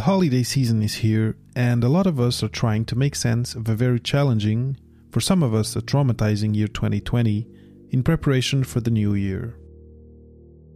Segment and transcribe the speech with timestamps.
[0.00, 3.54] The holiday season is here, and a lot of us are trying to make sense
[3.54, 4.78] of a very challenging,
[5.10, 7.46] for some of us a traumatizing year 2020,
[7.90, 9.58] in preparation for the new year.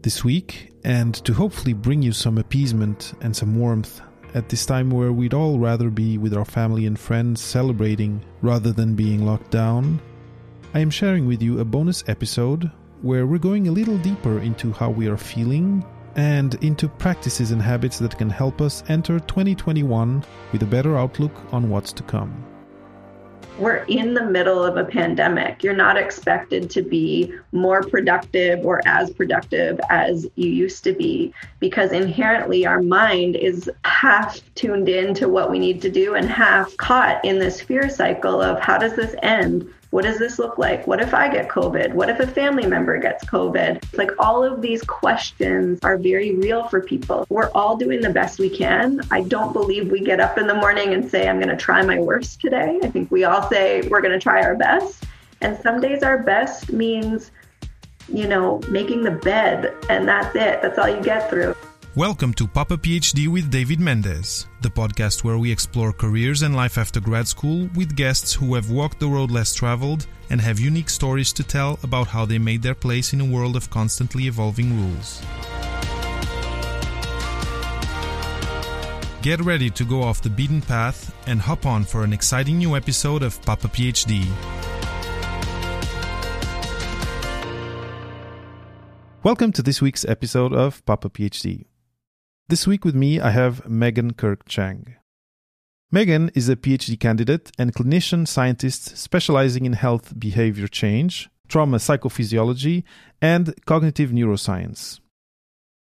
[0.02, 4.02] This week, and to hopefully bring you some appeasement and some warmth
[4.34, 8.72] at this time where we'd all rather be with our family and friends celebrating rather
[8.72, 10.02] than being locked down,
[10.74, 12.70] I am sharing with you a bonus episode
[13.00, 15.82] where we're going a little deeper into how we are feeling
[16.16, 21.32] and into practices and habits that can help us enter 2021 with a better outlook
[21.52, 22.44] on what's to come.
[23.58, 25.62] We're in the middle of a pandemic.
[25.62, 31.32] You're not expected to be more productive or as productive as you used to be
[31.60, 36.28] because inherently our mind is half tuned in to what we need to do and
[36.28, 39.72] half caught in this fear cycle of how does this end?
[39.94, 40.88] What does this look like?
[40.88, 41.92] What if I get COVID?
[41.92, 43.96] What if a family member gets COVID?
[43.96, 47.24] Like all of these questions are very real for people.
[47.28, 49.02] We're all doing the best we can.
[49.12, 51.80] I don't believe we get up in the morning and say, I'm going to try
[51.84, 52.80] my worst today.
[52.82, 55.04] I think we all say we're going to try our best.
[55.42, 57.30] And some days our best means,
[58.12, 60.60] you know, making the bed, and that's it.
[60.60, 61.54] That's all you get through.
[61.96, 66.76] Welcome to Papa PhD with David Mendez, the podcast where we explore careers and life
[66.76, 70.90] after grad school with guests who have walked the road less traveled and have unique
[70.90, 74.76] stories to tell about how they made their place in a world of constantly evolving
[74.76, 75.22] rules.
[79.22, 82.74] Get ready to go off the beaten path and hop on for an exciting new
[82.74, 84.26] episode of Papa PhD.
[89.22, 91.66] Welcome to this week's episode of Papa PhD.
[92.46, 94.96] This week with me, I have Megan Kirk Chang.
[95.90, 102.84] Megan is a PhD candidate and clinician scientist specializing in health behavior change, trauma psychophysiology,
[103.22, 105.00] and cognitive neuroscience.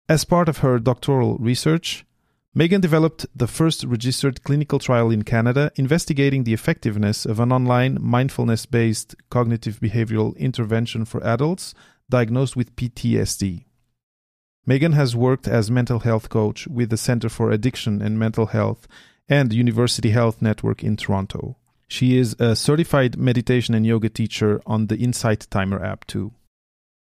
[0.08, 2.06] As part of her doctoral research,
[2.54, 7.98] Megan developed the first registered clinical trial in Canada investigating the effectiveness of an online
[8.00, 11.74] mindfulness based cognitive behavioral intervention for adults
[12.08, 13.66] diagnosed with PTSD.
[14.66, 18.88] Megan has worked as mental health coach with the Center for Addiction and Mental Health
[19.28, 21.58] and University Health Network in Toronto.
[21.88, 26.34] She is a certified meditation and yoga teacher on the Insight Timer app too.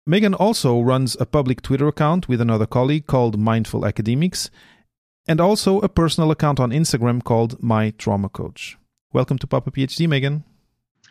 [0.06, 4.48] Megan also runs a public Twitter account with another colleague called Mindful Academics
[5.26, 8.78] and also a personal account on Instagram called My Trauma Coach.
[9.12, 10.44] Welcome to Papa PhD, Megan.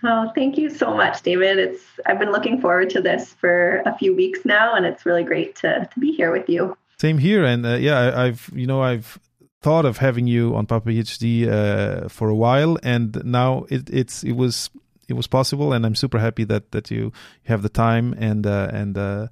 [0.03, 1.59] Oh, thank you so much, David.
[1.59, 5.23] It's I've been looking forward to this for a few weeks now, and it's really
[5.23, 6.75] great to to be here with you.
[6.99, 9.19] Same here, and uh, yeah, I've you know I've
[9.61, 14.23] thought of having you on Papa PhD uh, for a while, and now it, it's
[14.23, 14.71] it was
[15.07, 17.11] it was possible, and I'm super happy that that you
[17.43, 19.27] have the time and uh, and uh,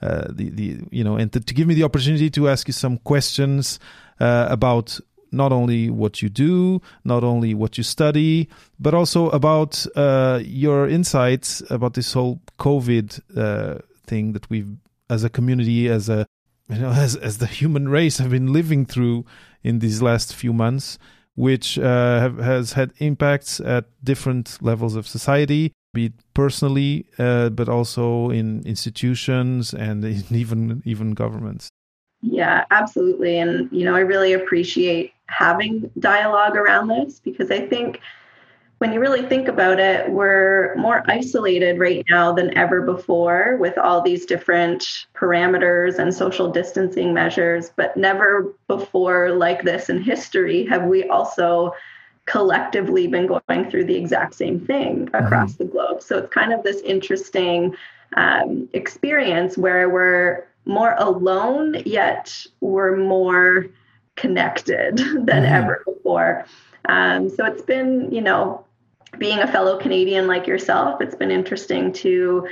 [0.00, 2.72] uh, the the you know and to, to, give me the opportunity to ask you
[2.72, 3.78] some questions
[4.20, 5.00] uh, about
[5.34, 10.88] not only what you do, not only what you study, but also about uh, your
[10.88, 14.76] insights about this whole COVID uh, thing that we've,
[15.10, 16.26] as a community, as a
[16.68, 19.24] you know, as as the human race, have been living through
[19.62, 20.98] in these last few months,
[21.34, 27.48] which uh, have, has had impacts at different levels of society, be it personally, uh,
[27.50, 31.68] but also in institutions and in even even governments.
[32.26, 33.38] Yeah, absolutely.
[33.38, 38.00] And, you know, I really appreciate having dialogue around this because I think
[38.78, 43.78] when you really think about it, we're more isolated right now than ever before with
[43.78, 47.70] all these different parameters and social distancing measures.
[47.76, 51.72] But never before, like this in history, have we also
[52.26, 55.64] collectively been going through the exact same thing across mm-hmm.
[55.64, 56.02] the globe.
[56.02, 57.74] So it's kind of this interesting
[58.16, 63.66] um, experience where we're more alone, yet we're more
[64.16, 65.54] connected than mm-hmm.
[65.54, 66.46] ever before.
[66.88, 68.64] Um, so it's been, you know,
[69.18, 72.48] being a fellow Canadian like yourself, it's been interesting to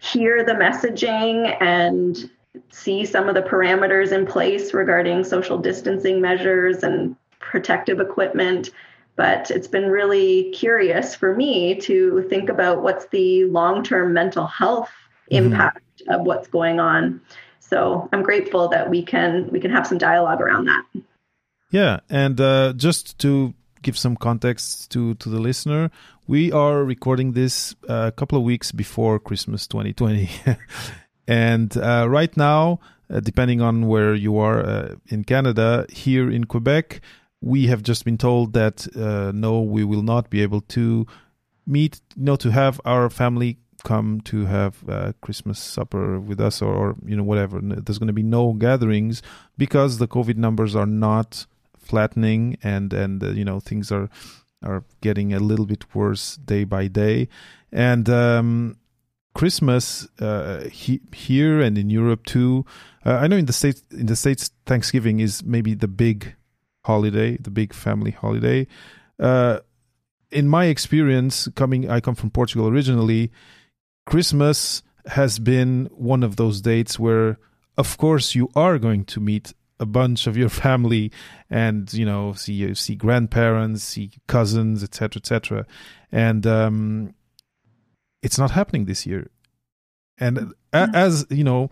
[0.00, 2.30] hear the messaging and
[2.70, 8.70] see some of the parameters in place regarding social distancing measures and protective equipment.
[9.16, 14.46] But it's been really curious for me to think about what's the long term mental
[14.46, 14.90] health
[15.30, 15.46] mm-hmm.
[15.46, 17.20] impact of what's going on.
[17.68, 20.84] So I'm grateful that we can we can have some dialogue around that.
[21.70, 25.90] Yeah, and uh, just to give some context to to the listener,
[26.26, 30.30] we are recording this uh, a couple of weeks before Christmas 2020,
[31.28, 32.80] and uh, right now,
[33.10, 37.02] uh, depending on where you are uh, in Canada, here in Quebec,
[37.42, 41.06] we have just been told that uh, no, we will not be able to
[41.66, 46.60] meet, you know, to have our family come to have uh, Christmas supper with us
[46.60, 47.60] or, or, you know whatever.
[47.62, 49.22] There's going to be no gatherings
[49.56, 51.46] because the COVID numbers are not
[51.78, 54.10] flattening and and uh, you know things are
[54.62, 57.28] are getting a little bit worse day by day
[57.72, 58.76] and um,
[59.34, 62.64] Christmas uh, he, here and in Europe too.
[63.04, 66.34] Uh, I know in the states in the states Thanksgiving is maybe the big
[66.84, 68.66] holiday, the big family holiday.
[69.18, 69.60] Uh,
[70.30, 73.30] in my experience, coming I come from Portugal originally.
[74.08, 77.38] Christmas has been one of those dates where,
[77.76, 81.12] of course, you are going to meet a bunch of your family
[81.48, 85.66] and you know see see grandparents see cousins etc etc
[86.10, 87.14] and um
[88.22, 89.30] it's not happening this year.
[90.18, 91.70] And as you know,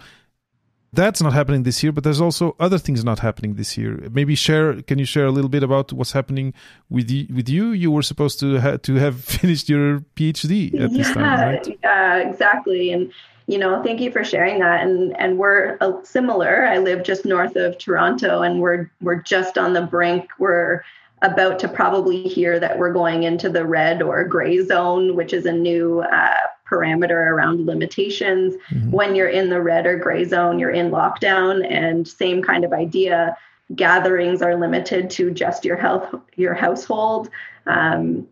[0.92, 4.08] that's not happening this year, but there's also other things not happening this year.
[4.10, 4.82] Maybe share.
[4.82, 6.54] Can you share a little bit about what's happening
[6.88, 7.26] with you?
[7.34, 11.12] With you, you were supposed to ha- to have finished your PhD at yeah, this
[11.12, 11.78] time, right?
[11.82, 12.92] Yeah, exactly.
[12.92, 13.12] And
[13.46, 14.82] you know, thank you for sharing that.
[14.82, 16.66] And and we're uh, similar.
[16.66, 20.30] I live just north of Toronto, and we're we're just on the brink.
[20.38, 20.82] We're
[21.22, 25.46] about to probably hear that we're going into the red or gray zone, which is
[25.46, 26.36] a new uh,
[26.70, 28.54] parameter around limitations.
[28.70, 28.90] Mm-hmm.
[28.90, 32.72] When you're in the red or gray zone, you're in lockdown, and same kind of
[32.72, 33.36] idea.
[33.74, 37.30] Gatherings are limited to just your health, your household.
[37.66, 38.28] Um,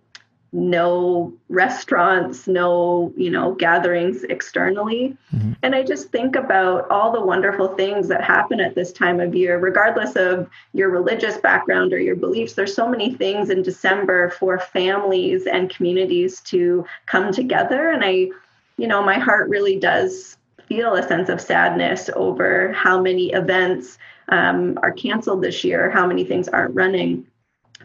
[0.55, 5.17] no restaurants, no, you know, gatherings externally.
[5.35, 5.53] Mm-hmm.
[5.65, 9.35] And I just think about all the wonderful things that happen at this time of
[9.35, 12.53] year, regardless of your religious background or your beliefs.
[12.53, 17.91] There's so many things in December for families and communities to come together.
[17.91, 18.29] And I,
[18.77, 20.37] you know, my heart really does
[20.69, 23.99] feel a sense of sadness over how many events
[24.29, 27.27] um, are canceled this year, how many things aren't running.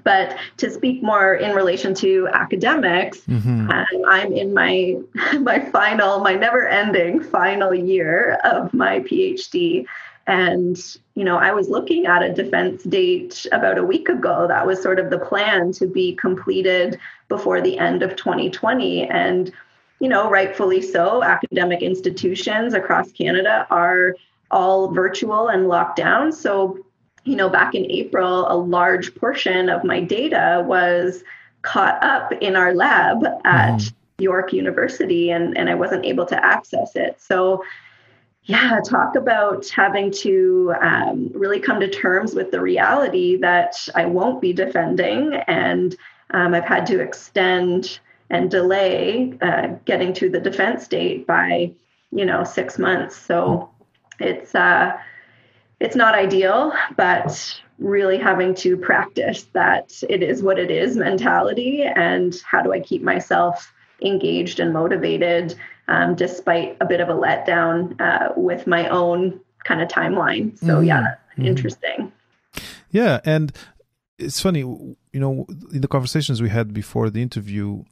[0.03, 3.69] But to speak more in relation to academics, mm-hmm.
[3.69, 4.97] um, I'm in my
[5.39, 9.85] my final, my never-ending final year of my PhD,
[10.27, 10.77] and
[11.15, 14.47] you know I was looking at a defense date about a week ago.
[14.47, 19.51] That was sort of the plan to be completed before the end of 2020, and
[19.99, 21.23] you know rightfully so.
[21.23, 24.15] Academic institutions across Canada are
[24.51, 26.79] all virtual and locked down, so
[27.29, 31.23] you know, back in April, a large portion of my data was
[31.61, 34.23] caught up in our lab at mm-hmm.
[34.23, 37.21] York University and, and I wasn't able to access it.
[37.21, 37.63] So,
[38.45, 44.07] yeah, talk about having to um, really come to terms with the reality that I
[44.07, 45.35] won't be defending.
[45.45, 45.95] And
[46.31, 47.99] um, I've had to extend
[48.31, 51.73] and delay uh, getting to the defense date by,
[52.11, 53.15] you know, six months.
[53.15, 53.69] So
[54.19, 54.97] it's, uh,
[55.79, 61.83] it's not ideal, but really having to practice that it is what it is mentality
[61.83, 65.55] and how do I keep myself engaged and motivated
[65.87, 70.57] um, despite a bit of a letdown uh, with my own kind of timeline.
[70.59, 70.85] So, mm-hmm.
[70.85, 71.45] yeah, mm-hmm.
[71.45, 72.11] interesting.
[72.91, 73.19] Yeah.
[73.25, 73.51] And
[74.17, 77.83] it's funny, you know, in the conversations we had before the interview,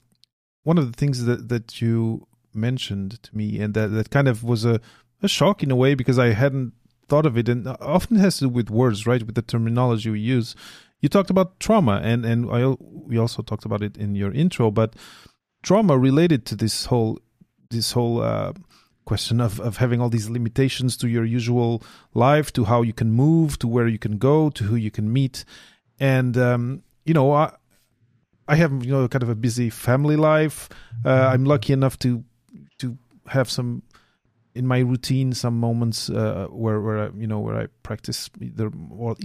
[0.63, 4.44] one of the things that, that you mentioned to me and that, that kind of
[4.44, 4.81] was a,
[5.22, 6.74] a shock in a way because I hadn't
[7.09, 9.24] thought of it, and often has to do with words, right?
[9.25, 10.56] With the terminology we use.
[11.01, 14.71] You talked about trauma, and and I, we also talked about it in your intro,
[14.71, 14.95] but
[15.62, 17.19] trauma related to this whole
[17.69, 18.54] this whole uh,
[19.06, 21.83] question of of having all these limitations to your usual
[22.13, 25.12] life, to how you can move, to where you can go, to who you can
[25.12, 25.45] meet,
[26.00, 27.31] and um, you know.
[27.31, 27.51] I,
[28.50, 30.70] I have you know kind of a busy family life.
[31.03, 32.24] Uh, I'm lucky enough to
[32.79, 33.84] to have some
[34.58, 38.70] in my routine some moments uh, where where I, you know where I practice either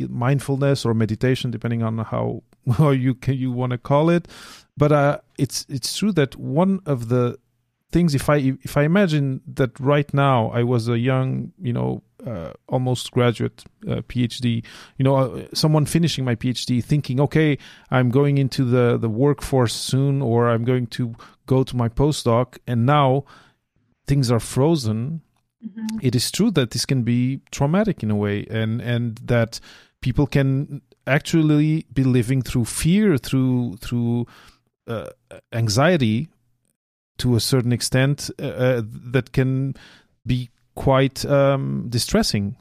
[0.09, 2.43] mindfulness or meditation, depending on how
[2.79, 4.29] how you can, you want to call it.
[4.77, 7.39] But uh, it's it's true that one of the
[7.91, 12.03] things if I if I imagine that right now I was a young you know
[12.27, 14.65] uh, almost graduate uh, PhD,
[14.97, 17.59] you know, uh, someone finishing my PhD, thinking, okay,
[17.91, 21.15] I'm going into the the workforce soon, or I'm going to
[21.47, 23.25] go to my postdoc, and now
[24.07, 25.23] things are frozen,
[25.65, 25.99] mm-hmm.
[26.01, 29.61] it is true that this can be traumatic in a way, and and that
[30.01, 34.27] people can actually be living through fear, through through
[34.87, 35.11] uh,
[35.53, 36.29] anxiety,
[37.19, 39.75] to a certain extent, uh, uh, that can
[40.27, 42.57] be quite um, distressing.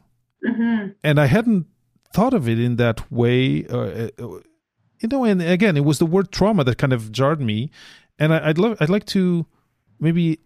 [0.46, 0.92] Mm-hmm.
[1.04, 1.68] And I hadn't
[2.14, 3.66] thought of it in that way.
[3.66, 4.40] Uh, uh,
[5.00, 7.72] you know, and again, it was the word trauma that kind of jarred me,
[8.20, 9.46] and I, would love, I'd like to
[10.00, 10.40] maybe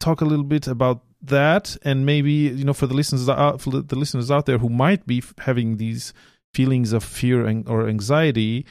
[0.00, 3.70] talk a little bit about that and maybe you know for the listeners out for
[3.70, 6.14] the listeners out there who might be having these
[6.54, 8.64] feelings of fear and, or anxiety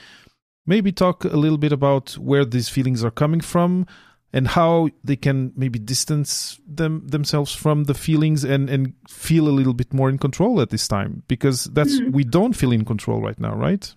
[0.66, 3.86] maybe talk a little bit about where these feelings are coming from
[4.34, 9.54] and how they can maybe distance them themselves from the feelings and and feel a
[9.54, 12.12] little bit more in control at this time because that's mm-hmm.
[12.12, 13.94] we don't feel in control right now right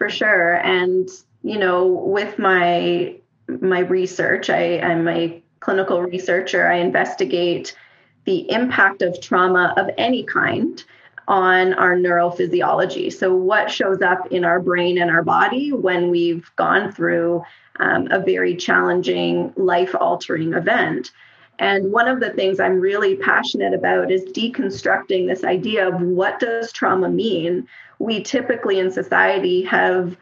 [0.00, 0.54] for sure.
[0.54, 1.10] And
[1.42, 3.16] you know, with my
[3.60, 6.66] my research, I, I'm a clinical researcher.
[6.66, 7.76] I investigate
[8.24, 10.82] the impact of trauma of any kind
[11.28, 13.12] on our neurophysiology.
[13.12, 17.44] So, what shows up in our brain and our body when we've gone through
[17.78, 21.10] um, a very challenging, life altering event.
[21.58, 26.40] And one of the things I'm really passionate about is deconstructing this idea of what
[26.40, 27.68] does trauma mean?
[27.98, 30.16] We typically in society have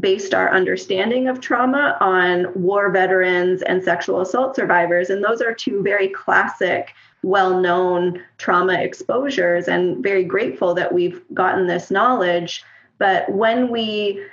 [0.00, 5.10] based our understanding of trauma on war veterans and sexual assault survivors.
[5.10, 11.22] And those are two very classic, well known trauma exposures, and very grateful that we've
[11.34, 12.64] gotten this knowledge.
[12.98, 14.24] But when we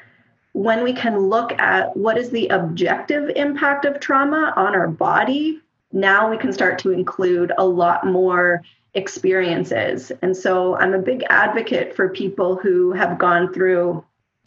[0.53, 5.61] when we can look at what is the objective impact of trauma on our body,
[5.91, 8.63] now we can start to include a lot more
[8.95, 10.11] experiences.
[10.21, 14.03] And so I'm a big advocate for people who have gone through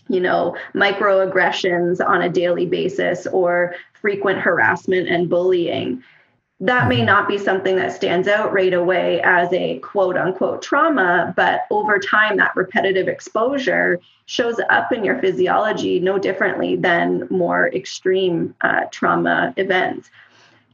[0.08, 6.02] you know, microaggressions on a daily basis or frequent harassment and bullying.
[6.60, 7.06] That may mm-hmm.
[7.06, 11.98] not be something that stands out right away as a quote unquote trauma, but over
[11.98, 18.82] time, that repetitive exposure shows up in your physiology no differently than more extreme uh,
[18.92, 20.10] trauma events.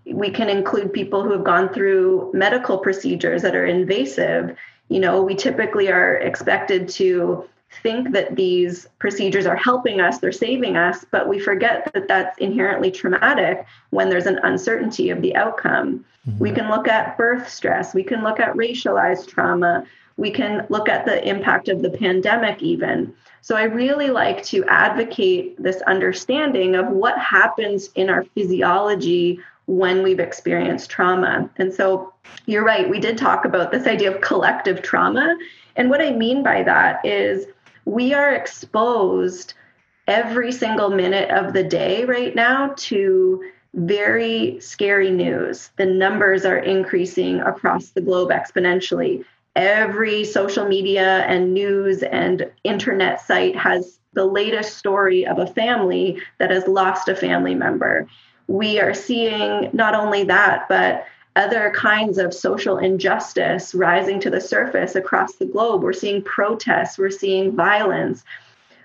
[0.05, 4.57] We can include people who have gone through medical procedures that are invasive.
[4.89, 7.49] You know, we typically are expected to
[7.83, 12.37] think that these procedures are helping us, they're saving us, but we forget that that's
[12.39, 16.05] inherently traumatic when there's an uncertainty of the outcome.
[16.27, 16.39] Mm-hmm.
[16.39, 19.85] We can look at birth stress, we can look at racialized trauma,
[20.17, 23.15] we can look at the impact of the pandemic, even.
[23.41, 30.03] So, I really like to advocate this understanding of what happens in our physiology when
[30.03, 31.49] we've experienced trauma.
[31.57, 32.13] And so,
[32.47, 35.37] you're right, we did talk about this idea of collective trauma.
[35.77, 37.47] And what I mean by that is
[37.89, 39.55] we are exposed
[40.07, 43.43] every single minute of the day right now to
[43.75, 45.71] very scary news.
[45.77, 49.25] The numbers are increasing across the globe exponentially.
[49.57, 56.21] Every social media and news and internet site has the latest story of a family
[56.39, 58.07] that has lost a family member.
[58.49, 61.07] We are seeing not only that, but
[61.39, 65.83] other kinds of social injustice rising to the surface across the globe.
[65.83, 68.25] We're seeing protests, we're seeing violence.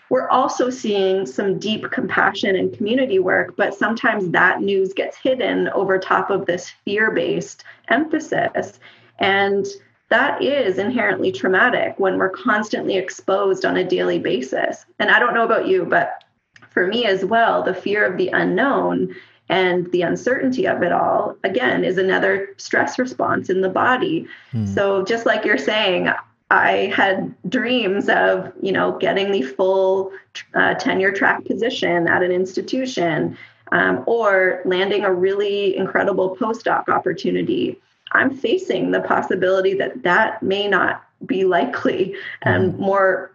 [0.10, 5.70] We're also seeing some deep compassion and community work, but sometimes that news gets hidden
[5.70, 8.80] over top of this fear based emphasis.
[9.18, 9.66] And
[10.10, 14.86] that is inherently traumatic when we're constantly exposed on a daily basis.
[15.00, 16.24] And I don't know about you, but
[16.70, 19.16] for me as well, the fear of the unknown
[19.50, 24.74] and the uncertainty of it all again is another stress response in the body mm.
[24.74, 26.10] so just like you're saying
[26.50, 30.12] i had dreams of you know getting the full
[30.56, 33.38] uh, tenure track position at an institution
[33.72, 37.80] um, or landing a really incredible postdoc opportunity
[38.14, 42.82] i'm facing the possibility that that may not be likely and hmm.
[42.82, 43.33] more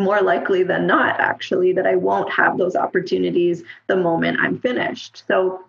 [0.00, 5.24] more likely than not, actually, that I won't have those opportunities the moment I'm finished.
[5.28, 5.64] So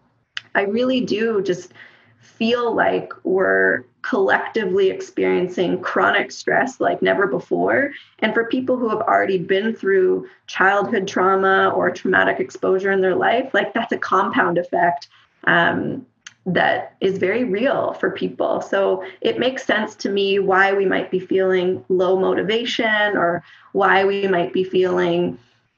[0.55, 1.73] I really do just
[2.19, 7.91] feel like we're collectively experiencing chronic stress like never before.
[8.19, 13.15] And for people who have already been through childhood trauma or traumatic exposure in their
[13.15, 15.07] life, like that's a compound effect.
[15.43, 16.05] Um,
[16.45, 18.61] that is very real for people.
[18.61, 23.43] So it makes sense to me why we might be feeling low motivation or
[23.73, 25.37] why we might be feeling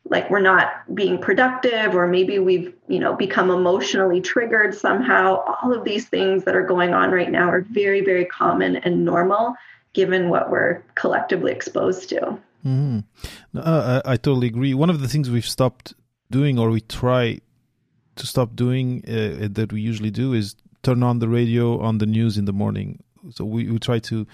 [0.10, 5.74] like we're not being productive or maybe we've you know become emotionally triggered somehow all
[5.74, 9.56] of these things that are going on right now are very very common and normal
[9.94, 12.20] given what we're collectively exposed to
[12.66, 13.00] mm-hmm.
[13.56, 15.94] uh, I, I totally agree one of the things we've stopped
[16.30, 17.40] doing or we try
[18.16, 22.06] to stop doing uh, that we usually do is turn on the radio on the
[22.06, 23.04] news in the morning.
[23.32, 24.28] So we, we try to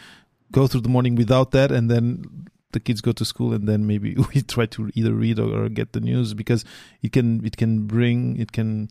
[0.51, 3.87] go through the morning without that, and then the kids go to school, and then
[3.87, 6.65] maybe we try to either read or, or get the news because
[7.01, 8.89] it can it can bring it can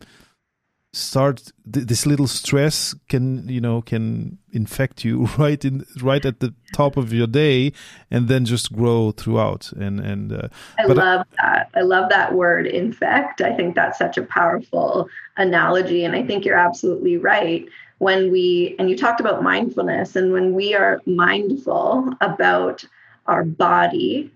[0.92, 6.40] start th- this little stress can you know can infect you right in right at
[6.40, 7.73] the top of your day
[8.11, 9.71] and then just grow throughout.
[9.73, 11.71] And and uh, i love I, that.
[11.75, 13.40] I love that word infect.
[13.40, 17.66] I think that's such a powerful analogy and i think you're absolutely right.
[17.99, 22.85] When we and you talked about mindfulness and when we are mindful about
[23.26, 24.30] our body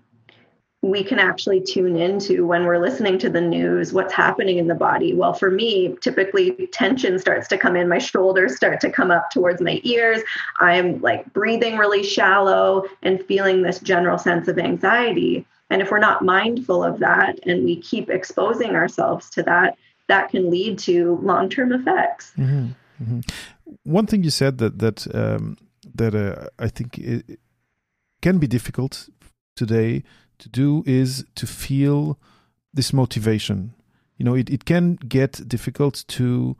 [0.83, 4.75] we can actually tune into when we're listening to the news what's happening in the
[4.75, 9.09] body well for me typically tension starts to come in my shoulders start to come
[9.09, 10.21] up towards my ears
[10.59, 15.97] i'm like breathing really shallow and feeling this general sense of anxiety And if we're
[15.97, 19.75] not mindful of that and we keep exposing ourselves to that,
[20.07, 22.31] that can lead to long term effects.
[22.37, 22.67] Mm-hmm.
[23.03, 23.19] Mm-hmm.
[23.83, 25.57] One thing you said that that um,
[25.95, 26.99] that uh, I think
[28.21, 29.09] can be difficult
[29.55, 30.03] today
[30.39, 32.19] to do is to feel
[32.73, 33.73] this motivation.
[34.17, 36.55] You know, it, it can get difficult to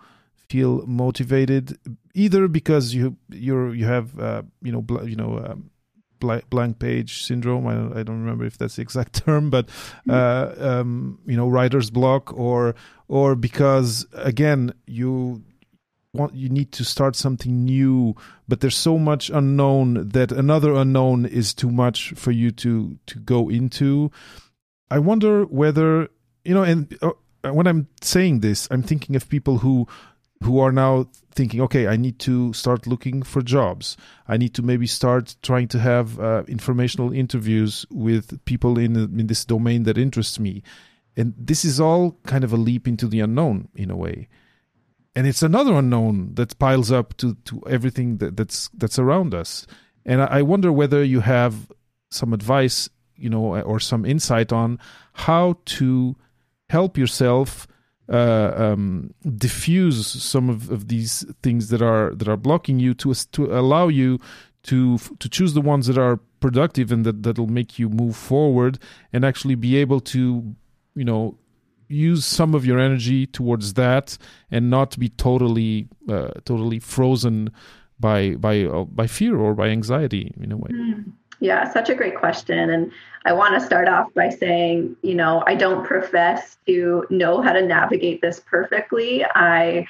[0.49, 1.77] feel motivated
[2.13, 5.71] either because you you're you have uh, you know bl- you know um,
[6.49, 7.67] blank page syndrome.
[7.67, 9.69] I don't, I don't remember if that's the exact term, but
[10.09, 12.75] uh, um, you know, writer's block, or
[13.07, 15.43] or because again you
[16.13, 18.15] want you need to start something new,
[18.47, 23.19] but there's so much unknown that another unknown is too much for you to to
[23.19, 24.11] go into.
[24.91, 26.09] I wonder whether
[26.45, 27.13] you know, and uh,
[27.51, 29.87] when I'm saying this, I'm thinking of people who
[30.43, 33.97] who are now thinking, okay, I need to start looking for jobs.
[34.27, 39.25] I need to maybe start trying to have uh, informational interviews with people in in
[39.25, 40.61] this domain that interests me.
[41.17, 44.27] And this is all kind of a leap into the unknown in a way.
[45.15, 49.67] And it's another unknown that piles up to, to everything that, that's that's around us.
[50.05, 51.71] And I, I wonder whether you have
[52.09, 54.79] some advice, you know, or some insight on
[55.13, 56.15] how to
[56.69, 57.67] help yourself
[58.11, 63.13] uh, um, diffuse some of, of these things that are that are blocking you to
[63.13, 64.19] to allow you
[64.63, 68.79] to to choose the ones that are productive and that that'll make you move forward
[69.13, 70.53] and actually be able to
[70.95, 71.37] you know
[71.93, 74.17] use some of your energy towards that
[74.51, 77.51] and not be totally uh, totally frozen
[77.99, 80.69] by by uh, by fear or by anxiety in a way.
[80.71, 81.11] Mm.
[81.39, 82.69] Yeah, such a great question.
[82.69, 82.91] And
[83.25, 87.51] I want to start off by saying, you know, I don't profess to know how
[87.51, 89.25] to navigate this perfectly.
[89.35, 89.85] I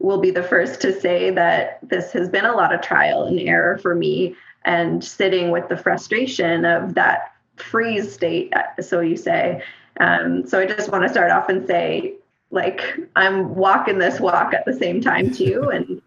[0.00, 3.38] will be the first to say that this has been a lot of trial and
[3.38, 4.34] error for me
[4.64, 9.62] and sitting with the frustration of that freeze state, so you say.
[9.98, 12.14] Um, so I just want to start off and say,
[12.50, 15.70] like, I'm walking this walk at the same time too.
[15.72, 16.02] And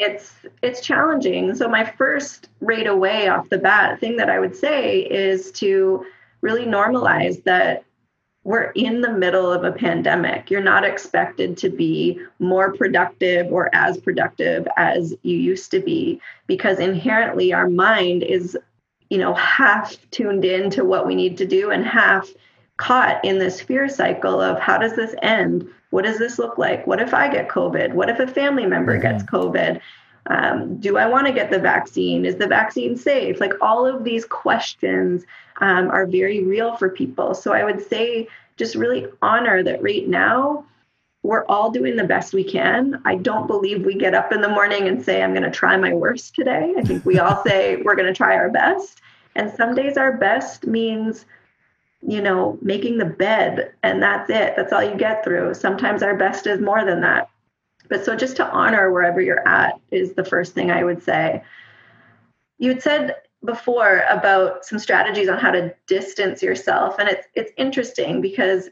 [0.00, 1.54] it's it's challenging.
[1.54, 6.06] So my first right away off the bat thing that I would say is to
[6.40, 7.84] really normalize that
[8.42, 10.50] we're in the middle of a pandemic.
[10.50, 16.20] You're not expected to be more productive or as productive as you used to be
[16.46, 18.56] because inherently our mind is,
[19.10, 22.30] you know, half tuned in to what we need to do and half
[22.80, 25.68] caught in this fear cycle of how does this end?
[25.90, 26.86] What does this look like?
[26.86, 27.92] What if I get COVID?
[27.92, 29.18] What if a family member mm-hmm.
[29.18, 29.80] gets COVID?
[30.26, 32.24] Um, do I want to get the vaccine?
[32.24, 33.38] Is the vaccine safe?
[33.38, 35.24] Like all of these questions
[35.60, 37.34] um, are very real for people.
[37.34, 40.64] So I would say just really honor that right now
[41.22, 43.02] we're all doing the best we can.
[43.04, 45.76] I don't believe we get up in the morning and say, I'm going to try
[45.76, 46.72] my worst today.
[46.78, 49.02] I think we all say we're going to try our best.
[49.36, 51.26] And some days our best means
[52.02, 54.54] you know, making the bed and that's it.
[54.56, 55.54] That's all you get through.
[55.54, 57.28] Sometimes our best is more than that.
[57.88, 61.42] But so just to honor wherever you're at is the first thing I would say.
[62.58, 67.52] You had said before about some strategies on how to distance yourself and it's it's
[67.56, 68.68] interesting because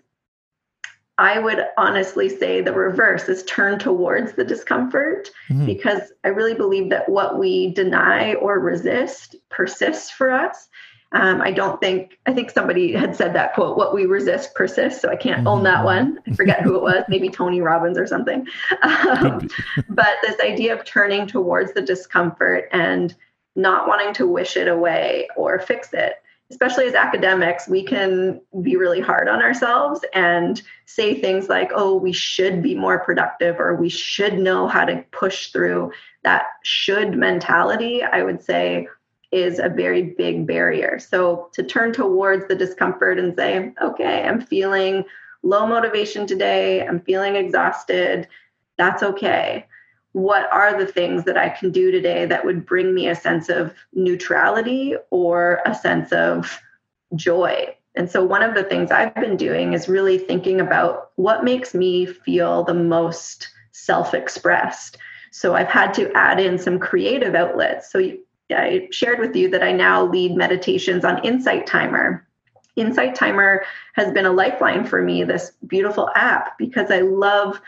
[1.18, 5.66] I would honestly say the reverse is turn towards the discomfort mm-hmm.
[5.66, 10.68] because I really believe that what we deny or resist persists for us.
[11.12, 15.00] Um, I don't think, I think somebody had said that quote, what we resist persists.
[15.00, 15.48] So I can't mm-hmm.
[15.48, 16.18] own that one.
[16.26, 18.46] I forget who it was, maybe Tony Robbins or something.
[18.82, 19.48] Um,
[19.88, 23.14] but this idea of turning towards the discomfort and
[23.56, 26.14] not wanting to wish it away or fix it.
[26.50, 31.94] Especially as academics, we can be really hard on ourselves and say things like, oh,
[31.94, 35.92] we should be more productive or we should know how to push through.
[36.24, 38.88] That should mentality, I would say,
[39.30, 40.98] is a very big barrier.
[40.98, 45.04] So to turn towards the discomfort and say, okay, I'm feeling
[45.42, 48.26] low motivation today, I'm feeling exhausted,
[48.76, 49.66] that's okay.
[50.12, 53.48] What are the things that I can do today that would bring me a sense
[53.48, 56.60] of neutrality or a sense of
[57.14, 57.74] joy?
[57.94, 61.74] And so, one of the things I've been doing is really thinking about what makes
[61.74, 64.96] me feel the most self expressed.
[65.32, 67.90] So, I've had to add in some creative outlets.
[67.90, 68.12] So,
[68.50, 72.26] I shared with you that I now lead meditations on Insight Timer.
[72.76, 77.60] Insight Timer has been a lifeline for me, this beautiful app, because I love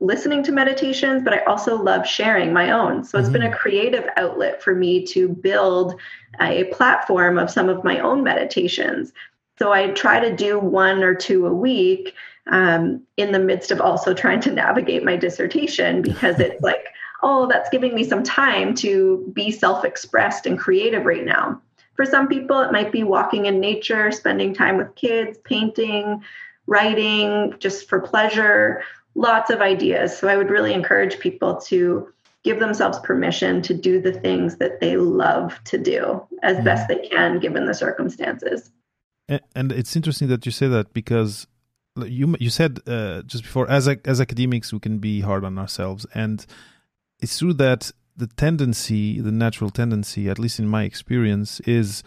[0.00, 3.04] listening to meditations, but I also love sharing my own.
[3.04, 3.32] So it's mm-hmm.
[3.34, 3.56] been a mm-hmm.
[3.56, 6.00] creative outlet for me to build
[6.40, 9.12] a platform of some of my own meditations.
[9.58, 12.14] So I try to do one or two a week
[12.50, 16.86] um, in the midst of also trying to navigate my dissertation because it's like,
[17.22, 21.60] oh, that's giving me some time to be self expressed and creative right now.
[21.94, 26.22] For some people, it might be walking in nature, spending time with kids, painting,
[26.66, 28.82] writing, just for pleasure,
[29.14, 30.16] lots of ideas.
[30.16, 32.08] So I would really encourage people to
[32.42, 36.88] give themselves permission to do the things that they love to do as mm best
[36.88, 38.70] they can given the circumstances.
[39.54, 41.46] And it's interesting that you say that because
[41.96, 46.06] you you said uh, just before as as academics we can be hard on ourselves
[46.14, 46.46] and
[47.22, 52.02] it's true that the tendency the natural tendency at least in my experience is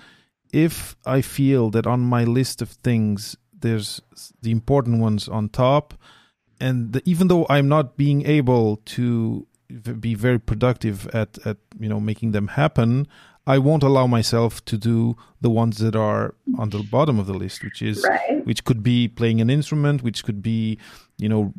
[0.51, 4.01] if i feel that on my list of things there's
[4.41, 5.93] the important ones on top
[6.59, 9.47] and the, even though i'm not being able to
[9.99, 13.07] be very productive at at you know making them happen
[13.45, 17.33] I won't allow myself to do the ones that are on the bottom of the
[17.33, 18.45] list, which is right.
[18.45, 20.77] which could be playing an instrument, which could be,
[21.17, 21.53] you know,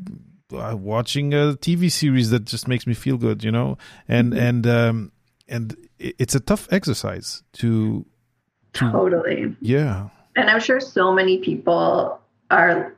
[0.52, 3.78] uh, watching a TV series that just makes me feel good, you know,
[4.08, 4.42] and mm-hmm.
[4.42, 5.12] and um,
[5.48, 8.04] and it's a tough exercise to,
[8.74, 10.08] to totally yeah.
[10.36, 12.94] And I'm sure so many people are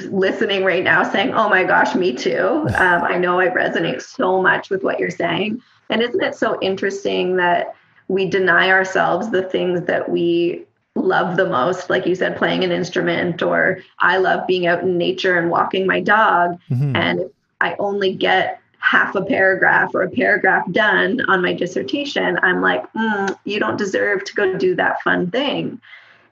[0.00, 4.40] listening right now saying, "Oh my gosh, me too." Um, I know I resonate so
[4.40, 7.74] much with what you're saying, and isn't it so interesting that
[8.08, 12.72] we deny ourselves the things that we love the most like you said playing an
[12.72, 16.94] instrument or i love being out in nature and walking my dog mm-hmm.
[16.96, 22.38] and if i only get half a paragraph or a paragraph done on my dissertation
[22.42, 25.80] i'm like mm, you don't deserve to go do that fun thing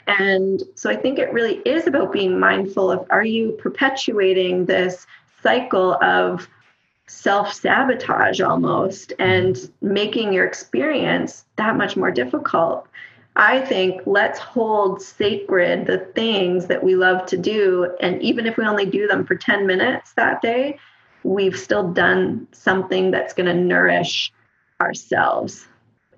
[0.08, 5.06] and so i think it really is about being mindful of are you perpetuating this
[5.40, 6.48] cycle of
[7.08, 12.86] self sabotage almost and making your experience that much more difficult.
[13.38, 17.94] I think let's hold sacred the things that we love to do.
[18.00, 20.78] And even if we only do them for 10 minutes that day,
[21.22, 24.32] we've still done something that's going to nourish
[24.80, 25.66] ourselves.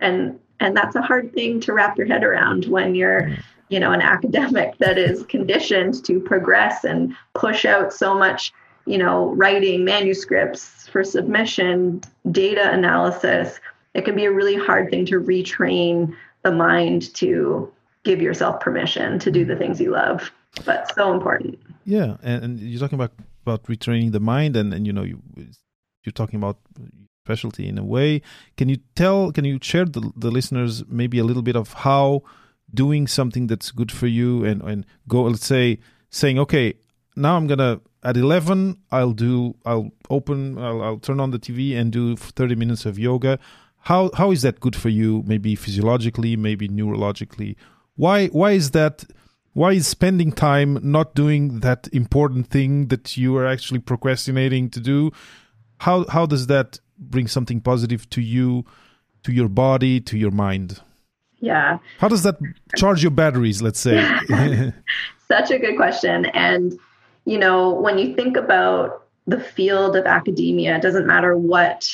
[0.01, 3.31] And and that's a hard thing to wrap your head around when you're
[3.69, 8.53] you know an academic that is conditioned to progress and push out so much
[8.87, 12.01] you know, writing manuscripts for submission,
[12.33, 13.61] data analysis,
[13.95, 17.71] it can be a really hard thing to retrain the mind to
[18.05, 20.31] give yourself permission to do the things you love.
[20.65, 21.59] But so important.
[21.85, 25.23] Yeah, and, and you're talking about about retraining the mind, and and you know you
[26.05, 26.59] you're talking about
[27.25, 28.23] specialty in a way.
[28.57, 29.33] Can you tell?
[29.33, 32.23] Can you share the the listeners maybe a little bit of how
[32.73, 35.79] doing something that's good for you and and go let's say
[36.11, 36.75] saying okay
[37.17, 41.77] now I'm gonna at 11 i'll do i'll open I'll, I'll, turn on the tv
[41.77, 43.39] and do 30 minutes of yoga
[43.81, 47.57] how how is that good for you maybe physiologically maybe neurologically?
[47.97, 49.05] Why why is that
[49.53, 54.81] why is spending time not doing that important thing that you are actually procrastinating to
[54.81, 55.11] do?
[55.79, 58.65] How how does that bring something positive to you
[59.23, 60.81] to your body to your mind?
[61.39, 61.79] Yeah.
[61.99, 62.37] How does that
[62.77, 63.97] charge your batteries let's say?
[65.29, 66.27] Such a good question.
[66.27, 66.79] And
[67.25, 71.89] you know, when you think about the field of academia, it doesn't matter what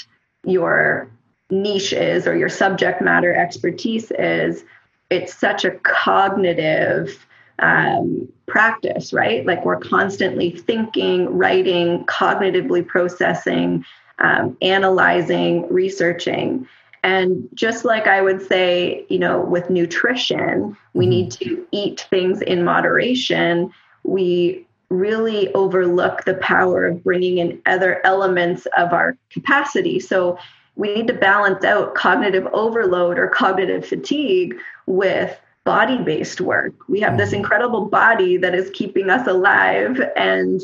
[0.44, 1.10] your
[1.50, 4.64] niche is or your subject matter expertise is,
[5.10, 7.26] it's such a cognitive
[7.58, 9.46] um, practice, right?
[9.46, 13.84] Like we're constantly thinking, writing, cognitively processing,
[14.18, 16.66] um, analyzing, researching.
[17.02, 21.10] And just like I would say, you know, with nutrition, we mm-hmm.
[21.10, 23.70] need to eat things in moderation.
[24.02, 30.00] We really overlook the power of bringing in other elements of our capacity.
[30.00, 30.38] So
[30.76, 36.74] we need to balance out cognitive overload or cognitive fatigue with body based work.
[36.88, 37.40] We have this mm-hmm.
[37.40, 40.62] incredible body that is keeping us alive and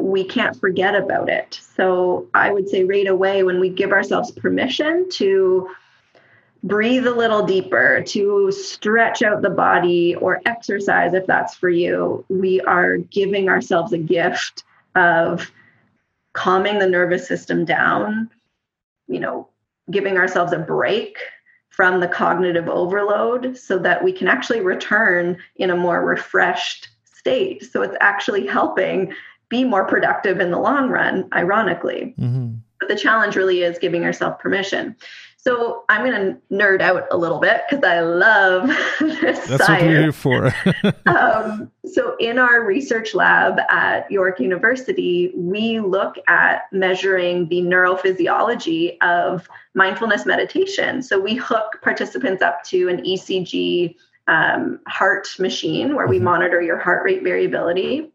[0.00, 1.60] we can't forget about it.
[1.76, 5.68] So I would say right away when we give ourselves permission to
[6.62, 12.24] breathe a little deeper, to stretch out the body or exercise if that's for you,
[12.28, 15.50] we are giving ourselves a gift of
[16.32, 18.30] calming the nervous system down,
[19.10, 19.48] you know,
[19.90, 21.18] giving ourselves a break
[21.68, 27.64] from the cognitive overload so that we can actually return in a more refreshed state.
[27.70, 29.12] So it's actually helping
[29.48, 32.14] be more productive in the long run, ironically.
[32.18, 32.54] Mm-hmm.
[32.78, 34.96] But the challenge really is giving yourself permission.
[35.42, 38.68] So I'm going to nerd out a little bit because I love
[39.00, 39.46] this.
[39.46, 40.22] That's science.
[40.22, 40.94] what we're here for.
[41.06, 48.98] um, so in our research lab at York University, we look at measuring the neurophysiology
[49.00, 51.02] of mindfulness meditation.
[51.02, 53.96] So we hook participants up to an ECG
[54.28, 56.26] um, heart machine where we mm-hmm.
[56.26, 58.12] monitor your heart rate variability.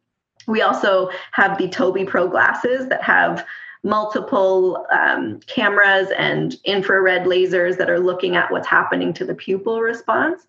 [0.48, 3.44] We also have the Tobii Pro glasses that have
[3.86, 9.80] multiple um, cameras and infrared lasers that are looking at what's happening to the pupil
[9.80, 10.48] response.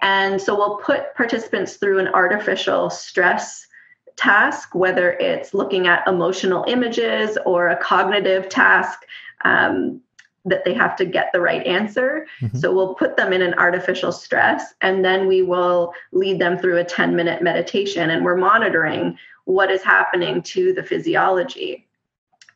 [0.00, 3.66] And so we'll put participants through an artificial stress
[4.14, 9.00] task, whether it's looking at emotional images or a cognitive task.
[9.44, 10.00] Um,
[10.46, 12.26] that they have to get the right answer.
[12.42, 12.58] Mm-hmm.
[12.58, 16.76] So we'll put them in an artificial stress and then we will lead them through
[16.76, 21.86] a 10 minute meditation and we're monitoring what is happening to the physiology.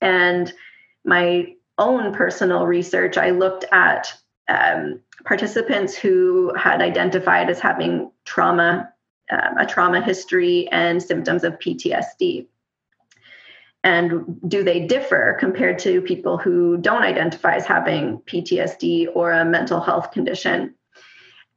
[0.00, 0.52] And
[1.04, 4.12] my own personal research, I looked at
[4.48, 8.92] um, participants who had identified as having trauma,
[9.30, 12.46] um, a trauma history, and symptoms of PTSD.
[13.84, 19.44] And do they differ compared to people who don't identify as having PTSD or a
[19.44, 20.74] mental health condition?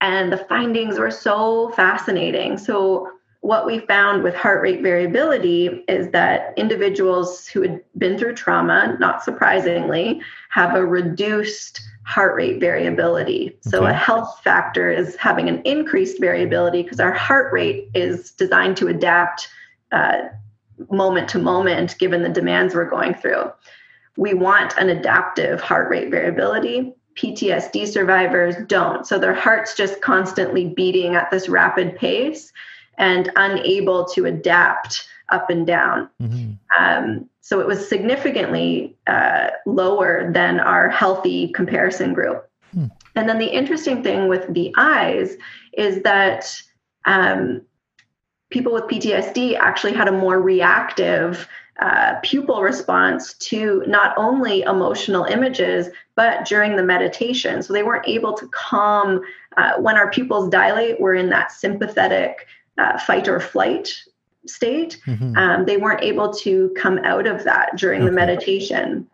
[0.01, 2.57] And the findings were so fascinating.
[2.57, 3.09] So,
[3.41, 8.95] what we found with heart rate variability is that individuals who had been through trauma,
[8.99, 13.57] not surprisingly, have a reduced heart rate variability.
[13.61, 13.91] So, okay.
[13.91, 18.87] a health factor is having an increased variability because our heart rate is designed to
[18.87, 19.47] adapt
[19.91, 20.27] uh,
[20.91, 23.51] moment to moment given the demands we're going through.
[24.17, 26.93] We want an adaptive heart rate variability.
[27.15, 29.07] PTSD survivors don't.
[29.07, 32.53] So, their heart's just constantly beating at this rapid pace
[33.01, 36.07] and unable to adapt up and down.
[36.21, 36.51] Mm-hmm.
[36.79, 42.47] Um, so it was significantly uh, lower than our healthy comparison group.
[42.73, 42.85] Hmm.
[43.15, 45.35] And then the interesting thing with the eyes
[45.73, 46.55] is that
[47.05, 47.63] um,
[48.51, 51.47] people with PTSD actually had a more reactive
[51.79, 57.63] uh, pupil response to not only emotional images, but during the meditation.
[57.63, 59.21] So they weren't able to calm.
[59.57, 62.45] Uh, when our pupils dilate, we're in that sympathetic
[62.77, 63.93] uh, fight or flight
[64.47, 64.99] state.
[65.05, 65.35] Mm-hmm.
[65.37, 68.09] Um, they weren't able to come out of that during okay.
[68.09, 69.07] the meditation.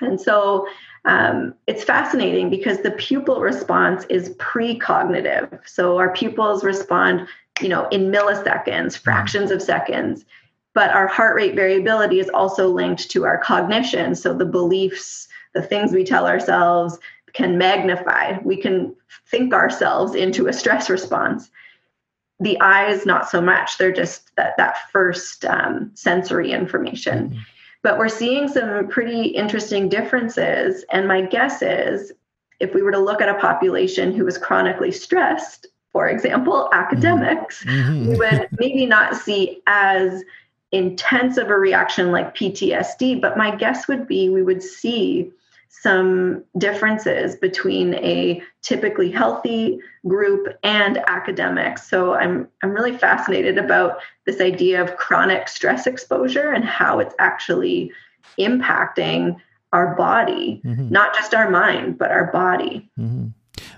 [0.00, 0.66] And so
[1.04, 5.60] um, it's fascinating because the pupil response is precognitive.
[5.66, 7.28] So our pupils respond,
[7.60, 9.02] you know, in milliseconds, mm-hmm.
[9.02, 10.24] fractions of seconds.
[10.74, 14.16] But our heart rate variability is also linked to our cognition.
[14.16, 16.98] So the beliefs, the things we tell ourselves
[17.32, 18.38] can magnify.
[18.42, 21.50] We can think ourselves into a stress response
[22.40, 23.78] the eyes not so much.
[23.78, 27.30] They're just that that first um, sensory information.
[27.30, 27.38] Mm-hmm.
[27.82, 30.84] but we're seeing some pretty interesting differences.
[30.90, 32.12] And my guess is
[32.60, 37.64] if we were to look at a population who was chronically stressed for example academics
[37.64, 38.10] mm-hmm.
[38.10, 40.22] we would maybe not see as
[40.72, 45.30] intense of a reaction like ptsd but my guess would be we would see
[45.82, 51.88] some differences between a typically healthy group and academics.
[51.88, 57.14] So I'm I'm really fascinated about this idea of chronic stress exposure and how it's
[57.18, 57.92] actually
[58.38, 59.36] impacting
[59.72, 60.88] our body, mm-hmm.
[60.88, 62.88] not just our mind, but our body.
[62.98, 63.28] Mm-hmm.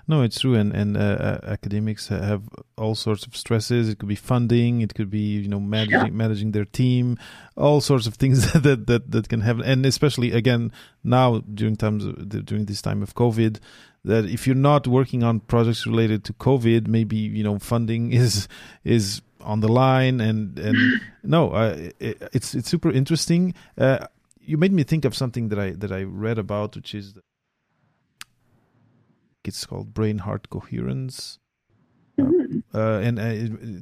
[0.09, 2.43] No, it's true, and and uh, uh, academics have
[2.79, 3.89] all sorts of stresses.
[3.89, 6.11] It could be funding, it could be you know managing yeah.
[6.11, 7.19] managing their team,
[7.57, 9.63] all sorts of things that that that can happen.
[9.65, 10.71] And especially again
[11.03, 12.05] now during times
[12.45, 13.59] during this time of COVID,
[14.05, 18.47] that if you're not working on projects related to COVID, maybe you know funding is
[18.85, 20.21] is on the line.
[20.21, 23.55] And and no, uh, it, it's it's super interesting.
[23.77, 24.07] Uh,
[24.41, 27.15] you made me think of something that I that I read about, which is
[29.49, 31.39] it's called brain heart coherence.
[32.19, 32.59] Mm-hmm.
[32.75, 33.33] Uh, and uh,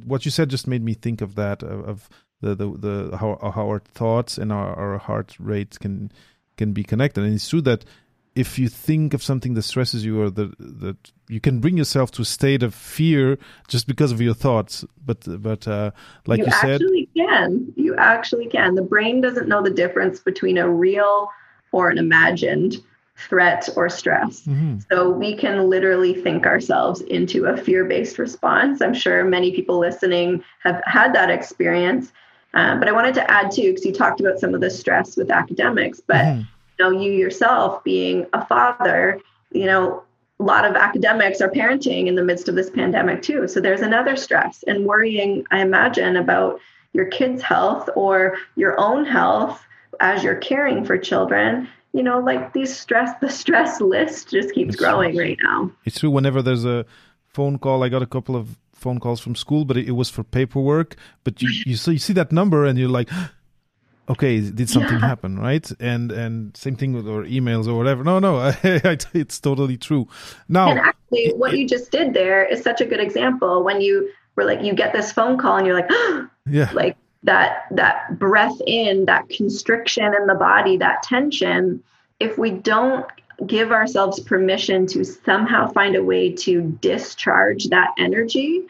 [0.04, 2.08] what you said just made me think of that of,
[2.40, 6.12] the, the the how how our thoughts and our, our heart rate can
[6.56, 7.24] can be connected.
[7.24, 7.84] And it's true that
[8.34, 10.96] if you think of something that stresses you or that that
[11.28, 15.24] you can bring yourself to a state of fear just because of your thoughts but
[15.40, 15.90] but uh,
[16.26, 20.18] like you, you said actually can you actually can the brain doesn't know the difference
[20.18, 21.30] between a real
[21.72, 22.76] or an imagined
[23.16, 24.40] threat or stress.
[24.42, 24.78] Mm-hmm.
[24.90, 28.82] So we can literally think ourselves into a fear based response.
[28.82, 32.12] I'm sure many people listening have had that experience.
[32.54, 35.16] Um, but I wanted to add too, because you talked about some of the stress
[35.16, 36.40] with academics, but mm-hmm.
[36.40, 36.46] you
[36.78, 39.20] know, you yourself being a father,
[39.52, 40.02] you know,
[40.40, 43.46] a lot of academics are parenting in the midst of this pandemic too.
[43.46, 46.60] So there's another stress and worrying, I imagine, about
[46.92, 49.64] your kids' health or your own health
[50.00, 54.74] as you're caring for children you know, like these stress, the stress list just keeps
[54.74, 55.70] it's growing right now.
[55.84, 56.10] It's true.
[56.10, 56.84] Whenever there's a
[57.28, 60.10] phone call, I got a couple of phone calls from school, but it, it was
[60.10, 60.96] for paperwork.
[61.22, 63.08] But you, you see, you see that number and you're like,
[64.08, 65.06] okay, did something yeah.
[65.06, 65.70] happen, right?
[65.78, 68.02] And and same thing with our emails or whatever.
[68.02, 70.08] No, no, it's totally true.
[70.48, 73.62] Now, and actually, what you just did there is such a good example.
[73.62, 75.90] When you were like, you get this phone call and you're like,
[76.46, 81.82] yeah, like that that breath in that constriction in the body that tension
[82.20, 83.06] if we don't
[83.46, 88.64] give ourselves permission to somehow find a way to discharge that energy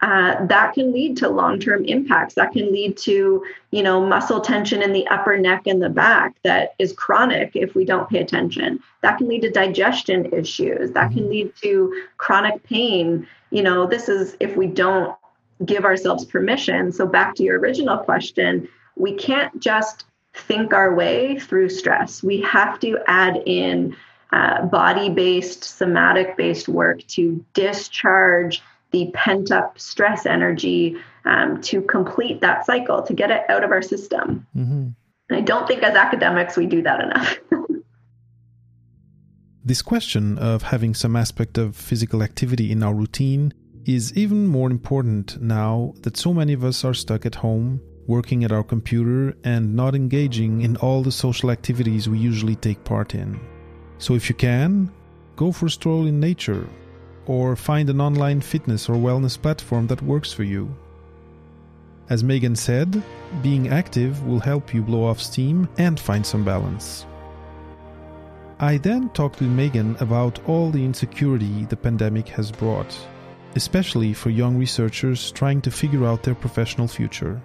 [0.00, 2.34] uh, that can lead to long-term impacts.
[2.34, 6.36] That can lead to you know muscle tension in the upper neck and the back
[6.44, 8.80] that is chronic if we don't pay attention.
[9.02, 10.92] That can lead to digestion issues.
[10.92, 11.30] That can mm-hmm.
[11.30, 13.26] lead to chronic pain.
[13.50, 15.16] You know this is if we don't
[15.64, 21.38] give ourselves permission so back to your original question we can't just think our way
[21.38, 23.96] through stress we have to add in
[24.32, 31.82] uh, body based somatic based work to discharge the pent up stress energy um, to
[31.82, 34.46] complete that cycle, to get it out of our system.
[34.56, 34.88] Mm-hmm.
[35.28, 37.38] And I don't think as academics we do that enough.
[39.64, 43.52] this question of having some aspect of physical activity in our routine
[43.88, 48.44] is even more important now that so many of us are stuck at home, working
[48.44, 53.14] at our computer, and not engaging in all the social activities we usually take part
[53.14, 53.40] in.
[53.96, 54.92] So if you can,
[55.36, 56.68] go for a stroll in nature
[57.24, 60.68] or find an online fitness or wellness platform that works for you.
[62.10, 63.02] As Megan said,
[63.42, 67.06] being active will help you blow off steam and find some balance.
[68.60, 72.94] I then talked with Megan about all the insecurity the pandemic has brought,
[73.54, 77.40] especially for young researchers trying to figure out their professional future.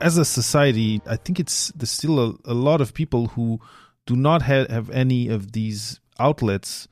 [0.00, 3.60] As a society, I think it's there's still a, a lot of people who
[4.06, 6.88] do not have, have any of these outlets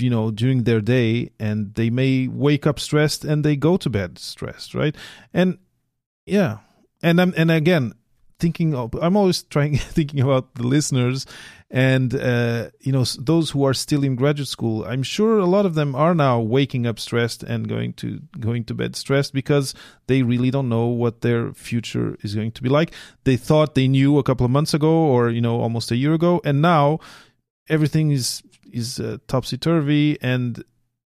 [0.00, 3.90] you know during their day and they may wake up stressed and they go to
[3.90, 4.94] bed stressed right
[5.34, 5.58] and
[6.26, 6.58] yeah
[7.02, 7.92] and i'm and again
[8.38, 11.26] thinking of i'm always trying thinking about the listeners
[11.70, 15.66] and uh, you know those who are still in graduate school i'm sure a lot
[15.66, 19.74] of them are now waking up stressed and going to going to bed stressed because
[20.08, 22.92] they really don't know what their future is going to be like.
[23.24, 26.14] They thought they knew a couple of months ago or you know almost a year
[26.14, 26.98] ago and now
[27.68, 30.64] everything is is uh, topsy turvy and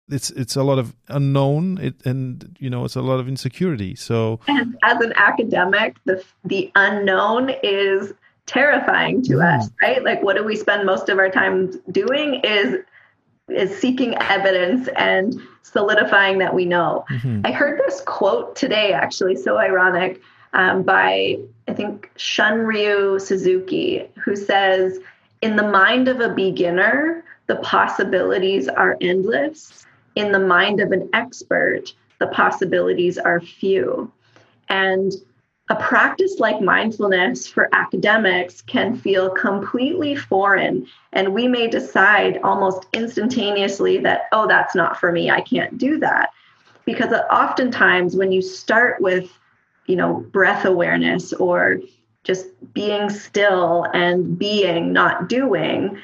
[0.09, 3.95] it's it's a lot of unknown it, and you know it's a lot of insecurity.
[3.95, 8.13] So and as an academic the the unknown is
[8.45, 12.77] terrifying to us right like what do we spend most of our time doing is
[13.49, 17.41] is seeking evidence and solidifying that we know mm-hmm.
[17.45, 20.21] i heard this quote today actually so ironic
[20.53, 24.99] um, by i think shunryu suzuki who says
[25.41, 29.85] in the mind of a beginner the possibilities are endless.
[30.15, 34.09] In the mind of an expert, the possibilities are few.
[34.69, 35.11] And
[35.71, 40.85] a practice like mindfulness for academics can feel completely foreign.
[41.13, 45.31] And we may decide almost instantaneously that, oh, that's not for me.
[45.31, 46.31] I can't do that.
[46.83, 49.31] Because oftentimes, when you start with,
[49.85, 51.79] you know, breath awareness or
[52.25, 55.97] just being still and being, not doing,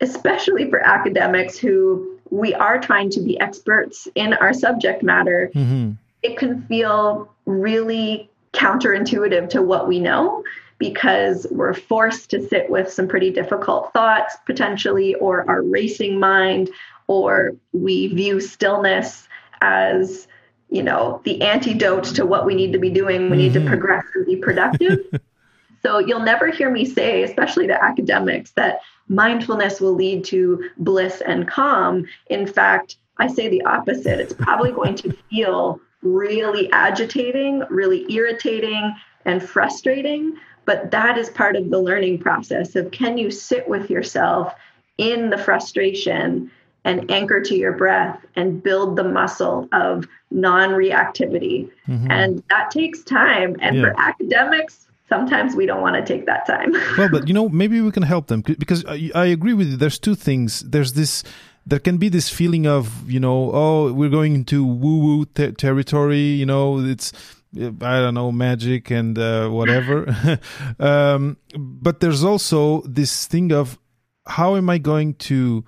[0.00, 5.92] especially for academics who we are trying to be experts in our subject matter, mm-hmm.
[6.22, 10.44] it can feel really counterintuitive to what we know
[10.78, 16.70] because we're forced to sit with some pretty difficult thoughts potentially, or our racing mind,
[17.06, 19.28] or we view stillness
[19.60, 20.26] as
[20.70, 23.36] you know the antidote to what we need to be doing we mm-hmm.
[23.36, 23.68] need to mm-hmm.
[23.68, 24.98] progress and be productive
[25.82, 28.80] so you'll never hear me say especially to academics that
[29.12, 32.06] mindfulness will lead to bliss and calm.
[32.28, 34.20] In fact, I say the opposite.
[34.20, 40.36] It's probably going to feel really agitating, really irritating, and frustrating.
[40.64, 44.54] But that is part of the learning process of can you sit with yourself
[44.98, 46.50] in the frustration
[46.84, 51.70] and anchor to your breath and build the muscle of non-reactivity.
[51.88, 52.10] Mm-hmm.
[52.10, 53.56] And that takes time.
[53.60, 53.82] And yeah.
[53.82, 56.72] for academics, sometimes we don't want to take that time.
[56.98, 59.76] well, but you know, maybe we can help them because I, I agree with you.
[59.76, 60.60] There's two things.
[60.60, 61.22] There's this
[61.66, 65.52] there can be this feeling of you know oh we're going into woo woo ter-
[65.52, 67.12] territory you know it's
[67.56, 70.06] i don't know magic and uh, whatever.
[70.78, 73.78] Um, but there's also this thing of
[74.26, 75.64] how am i going to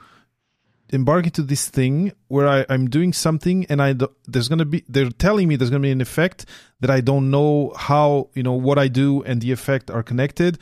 [0.94, 4.84] embark into this thing where I, I'm doing something and I do, there's gonna be
[4.88, 6.46] they're telling me there's gonna be an effect
[6.80, 10.58] that I don't know how you know what I do and the effect are connected,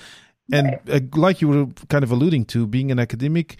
[0.50, 3.56] and uh, like you were kind of alluding to, being an academic,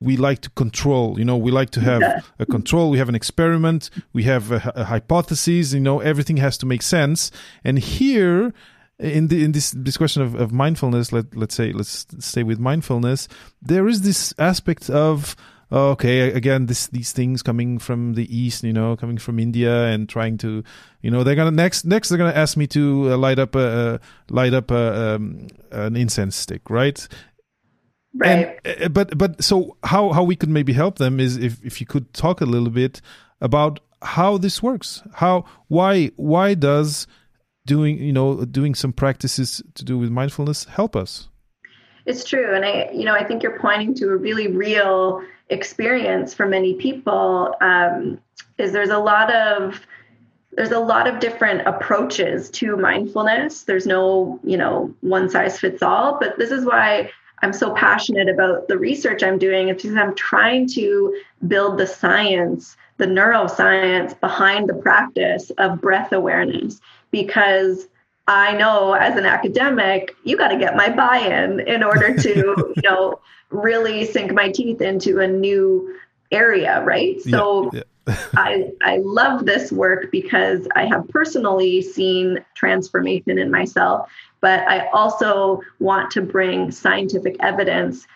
[0.00, 1.18] we like to control.
[1.18, 2.90] You know, we like to have a control.
[2.90, 3.90] We have an experiment.
[4.12, 5.72] We have a, a hypothesis.
[5.72, 7.30] You know, everything has to make sense.
[7.64, 8.52] And here
[8.98, 12.58] in the in this this question of, of mindfulness let let's say let's stay with
[12.58, 13.28] mindfulness
[13.60, 15.36] there is this aspect of
[15.70, 19.86] oh, okay, again, this these things coming from the east, you know, coming from India
[19.86, 20.62] and trying to,
[21.02, 23.58] you know, they're gonna next next they're gonna ask me to uh, light up a
[23.58, 23.98] uh,
[24.30, 27.06] light up a, um, an incense stick, right?
[28.16, 28.58] Right.
[28.64, 31.80] And, uh, but but so how how we could maybe help them is if if
[31.80, 33.00] you could talk a little bit
[33.40, 35.02] about how this works.
[35.14, 37.06] How why why does
[37.66, 41.28] doing you know doing some practices to do with mindfulness help us?
[42.06, 46.32] It's true, and I you know I think you're pointing to a really real experience
[46.34, 47.54] for many people.
[47.60, 48.20] Um,
[48.58, 49.80] is there's a lot of
[50.52, 53.64] there's a lot of different approaches to mindfulness.
[53.64, 57.10] There's no, you know, one size fits all, but this is why
[57.42, 59.68] I'm so passionate about the research I'm doing.
[59.68, 66.12] It's because I'm trying to build the science, the neuroscience behind the practice of breath
[66.12, 66.80] awareness
[67.10, 67.88] because
[68.26, 72.30] I know as an academic, you got to get my buy-in in order to,
[72.76, 73.20] you know,
[73.50, 75.96] really sink my teeth into a new
[76.32, 77.20] area, right?
[77.22, 78.16] So yeah, yeah.
[78.36, 84.08] I I love this work because I have personally seen transformation in myself,
[84.46, 88.06] but I also want to bring scientific evidence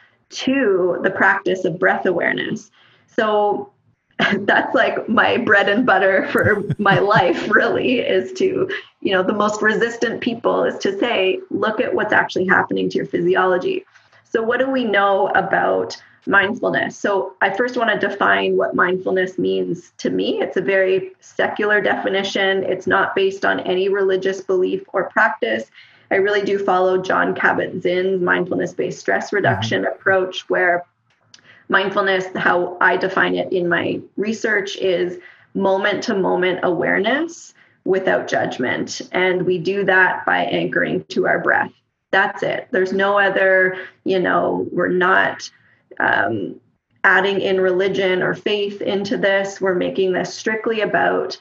[0.44, 2.70] to the practice of breath awareness.
[3.08, 3.72] So
[4.42, 8.70] that's like my bread and butter for my life really is to
[9.00, 12.98] you know the most resistant people is to say look at what's actually happening to
[12.98, 13.84] your physiology.
[14.22, 16.96] So what do we know about mindfulness?
[16.96, 20.40] So i first want to define what mindfulness means to me.
[20.40, 22.62] It's a very secular definition.
[22.62, 25.72] It's not based on any religious belief or practice
[26.10, 29.92] i really do follow Jon Kabat-Zinn's mindfulness based stress reduction mm-hmm.
[29.92, 30.84] approach where
[31.70, 35.18] mindfulness, how I define it in my research, is
[35.54, 37.54] moment to moment awareness
[37.84, 39.00] without judgment.
[39.12, 41.72] And we do that by anchoring to our breath.
[42.10, 42.68] That's it.
[42.72, 45.48] There's no other, you know, we're not
[46.00, 46.60] um,
[47.04, 49.60] adding in religion or faith into this.
[49.60, 51.40] We're making this strictly about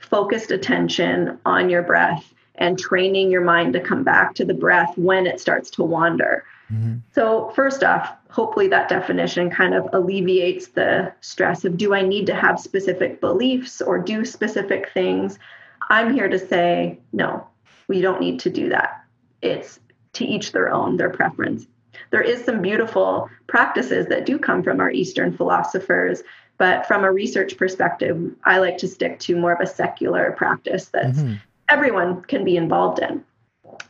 [0.00, 4.96] focused attention on your breath and training your mind to come back to the breath
[4.96, 6.44] when it starts to wander.
[6.72, 6.98] Mm-hmm.
[7.12, 12.26] So, first off, hopefully that definition kind of alleviates the stress of do I need
[12.26, 15.38] to have specific beliefs or do specific things?
[15.88, 17.48] I'm here to say, no,
[17.88, 19.04] we don't need to do that.
[19.42, 19.80] It's
[20.12, 21.66] to each their own, their preference.
[22.10, 26.22] There is some beautiful practices that do come from our Eastern philosophers,
[26.58, 30.86] but from a research perspective, I like to stick to more of a secular practice
[30.86, 31.34] that's mm-hmm.
[31.70, 33.24] Everyone can be involved in.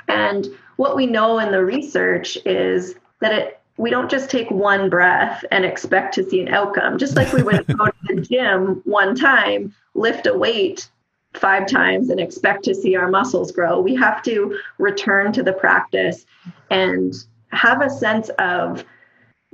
[0.08, 4.90] And what we know in the research is that it we don't just take one
[4.90, 6.98] breath and expect to see an outcome.
[6.98, 10.90] Just like we wouldn't go to the gym one time, lift a weight
[11.32, 13.80] five times and expect to see our muscles grow.
[13.80, 16.26] We have to return to the practice
[16.70, 17.14] and
[17.52, 18.84] have a sense of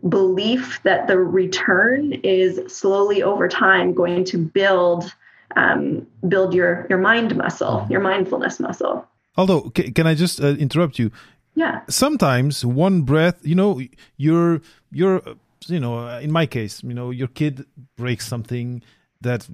[0.09, 5.15] belief that the return is slowly over time going to build
[5.55, 9.07] um, build your your mind muscle, your mindfulness muscle.
[9.37, 11.11] Although, can I just uh, interrupt you?
[11.55, 11.81] Yeah.
[11.89, 13.81] Sometimes one breath, you know,
[14.17, 15.23] you're you're
[15.67, 17.65] you know, uh, in my case, you know, your kid
[17.97, 18.83] breaks something
[19.21, 19.49] that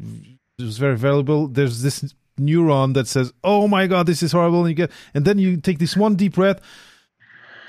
[0.59, 1.49] is very valuable.
[1.49, 5.24] There's this neuron that says, "Oh my god, this is horrible," and you get, and
[5.24, 6.61] then you take this one deep breath,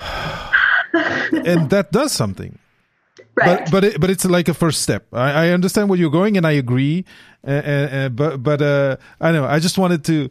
[0.00, 2.58] and that does something.
[3.36, 3.60] Right.
[3.64, 5.06] But but it, but it's like a first step.
[5.12, 7.04] I, I understand where you're going, and I agree.
[7.46, 9.44] Uh, uh, but but uh, I know.
[9.44, 10.30] I just wanted to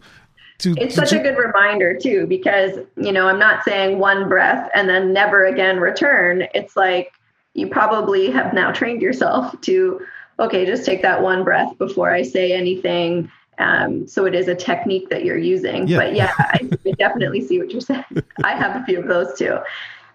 [0.59, 4.29] to, it's to, such a good reminder too because you know i'm not saying one
[4.29, 7.13] breath and then never again return it's like
[7.53, 9.99] you probably have now trained yourself to
[10.39, 13.29] okay just take that one breath before i say anything
[13.59, 15.97] um, so it is a technique that you're using yeah.
[15.97, 18.05] but yeah I, I definitely see what you're saying
[18.43, 19.57] i have a few of those too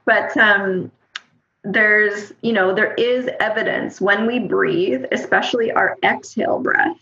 [0.05, 0.91] but um,
[1.64, 6.96] there's you know there is evidence when we breathe especially our exhale breath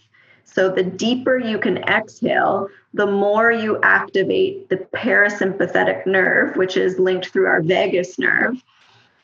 [0.46, 6.98] so the deeper you can exhale, the more you activate the parasympathetic nerve, which is
[6.98, 8.62] linked through our vagus nerve.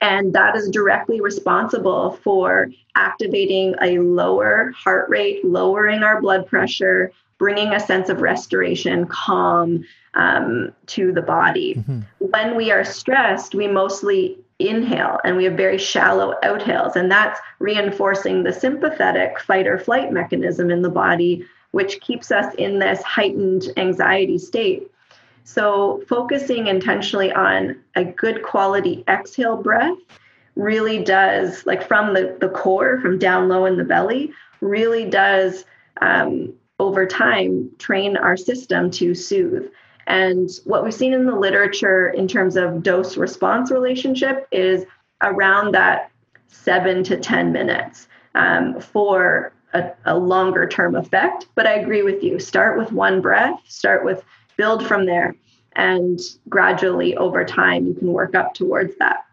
[0.02, 7.12] And that is directly responsible for activating a lower heart rate, lowering our blood pressure,
[7.38, 11.76] bringing a sense of restoration, calm um, to the body.
[11.76, 12.00] Mm-hmm.
[12.18, 14.38] When we are stressed, we mostly
[14.68, 16.96] inhale and we have very shallow outhales.
[16.96, 22.54] And that's reinforcing the sympathetic fight or flight mechanism in the body, which keeps us
[22.54, 24.90] in this heightened anxiety state.
[25.44, 29.98] So, focusing intentionally on a good quality exhale breath
[30.54, 35.64] really does, like from the, the core, from down low in the belly, really does
[36.00, 39.70] um, over time train our system to soothe.
[40.06, 44.84] And what we've seen in the literature in terms of dose response relationship is
[45.22, 46.10] around that
[46.48, 51.46] seven to 10 minutes um, for a, a longer term effect.
[51.54, 52.38] But I agree with you.
[52.38, 54.22] Start with one breath, start with
[54.56, 55.34] build from there,
[55.74, 59.24] and gradually over time, you can work up towards that.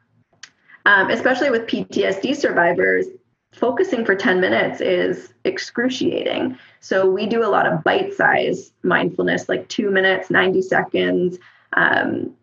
[0.86, 3.07] um, especially with PTSD survivors,
[3.52, 6.58] focusing for 10 minutes is excruciating.
[6.80, 11.38] So we do a lot of bite size mindfulness, like two minutes, 90 seconds.
[11.74, 12.36] Um,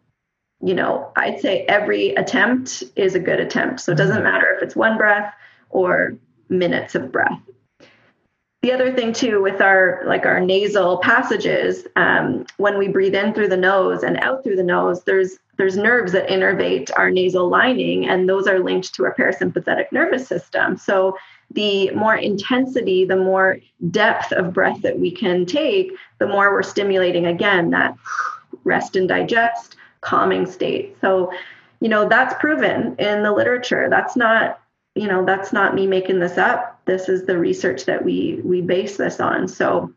[0.60, 3.80] you know, I'd say every attempt is a good attempt.
[3.80, 4.24] So it doesn't mm-hmm.
[4.24, 5.32] matter if it's one breath
[5.70, 6.16] or
[6.48, 7.40] minutes of breath.
[8.62, 13.32] The other thing too with our like our nasal passages, um, when we breathe in
[13.32, 17.48] through the nose and out through the nose, there's there's nerves that innervate our nasal
[17.48, 20.76] lining, and those are linked to our parasympathetic nervous system.
[20.76, 21.16] So
[21.50, 23.58] the more intensity, the more
[23.90, 27.96] depth of breath that we can take, the more we're stimulating again that
[28.64, 30.96] rest and digest calming state.
[31.00, 31.32] So,
[31.80, 33.88] you know, that's proven in the literature.
[33.88, 34.60] That's not,
[34.94, 36.75] you know, that's not me making this up.
[36.86, 39.48] This is the research that we we base this on.
[39.48, 39.92] So,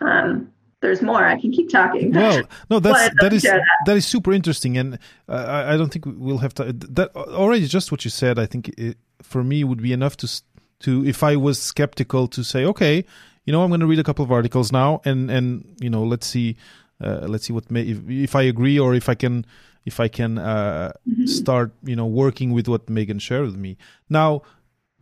[0.00, 0.50] um,
[0.80, 1.24] there's more.
[1.24, 2.12] I can keep talking.
[2.12, 3.62] Well, no, that's that is that.
[3.86, 4.94] that is super interesting, and
[5.28, 6.72] uh, I, I don't think we'll have to.
[6.72, 8.38] That already just what you said.
[8.38, 10.42] I think it, for me would be enough to
[10.80, 13.04] to if I was skeptical to say, okay,
[13.44, 16.02] you know, I'm going to read a couple of articles now, and and you know,
[16.02, 16.56] let's see
[17.00, 19.46] uh, let's see what may, if, if I agree or if I can
[19.86, 21.26] if I can uh, mm-hmm.
[21.26, 23.76] start you know working with what Megan shared with me.
[24.08, 24.42] Now,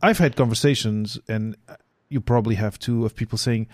[0.03, 1.57] I've had conversations, and
[2.09, 3.67] you probably have too, of people saying,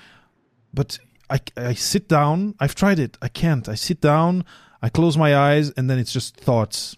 [0.72, 0.98] "But
[1.30, 2.54] I I sit down.
[2.60, 3.16] I've tried it.
[3.20, 3.68] I can't.
[3.68, 4.44] I sit down.
[4.82, 6.96] I close my eyes, and then it's just thoughts.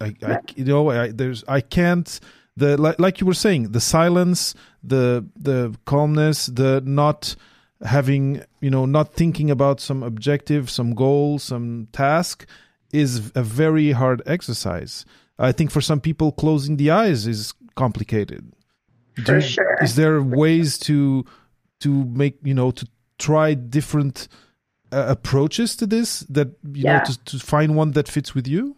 [0.00, 2.20] I, I you know I, there's I can't."
[2.56, 7.34] The like, like you were saying, the silence, the the calmness, the not
[7.82, 12.46] having you know not thinking about some objective some goal some task
[12.92, 15.04] is a very hard exercise
[15.38, 18.52] i think for some people closing the eyes is complicated
[19.16, 21.24] for Do, sure is there ways to
[21.80, 22.86] to make you know to
[23.18, 24.28] try different
[24.92, 26.98] uh, approaches to this that you yeah.
[26.98, 28.76] know to, to find one that fits with you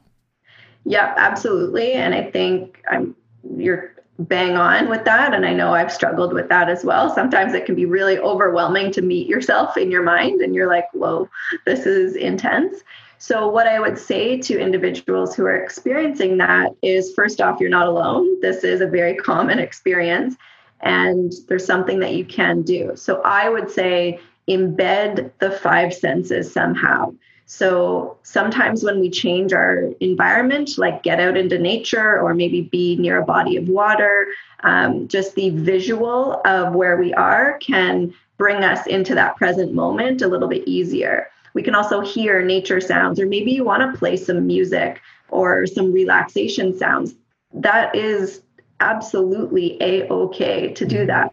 [0.85, 3.15] yeah absolutely and i think i'm
[3.57, 5.35] you're bang on with that.
[5.35, 7.15] And I know I've struggled with that as well.
[7.15, 10.87] Sometimes it can be really overwhelming to meet yourself in your mind, and you're like,
[10.93, 11.29] whoa,
[11.65, 12.83] this is intense.
[13.19, 17.71] So, what I would say to individuals who are experiencing that is first off, you're
[17.71, 18.41] not alone.
[18.41, 20.37] This is a very common experience,
[20.81, 22.93] and there's something that you can do.
[22.95, 27.13] So, I would say embed the five senses somehow.
[27.47, 32.97] So sometimes when we change our environment, like get out into nature or maybe be
[32.97, 34.27] near a body of water,
[34.65, 40.23] um, just the visual of where we are can bring us into that present moment
[40.23, 41.29] a little bit easier.
[41.57, 45.01] We can also hear nature sounds, or maybe you want to play some music
[45.31, 47.15] or some relaxation sounds.
[47.55, 48.43] That is
[48.81, 51.07] absolutely a okay to do mm-hmm.
[51.07, 51.33] that.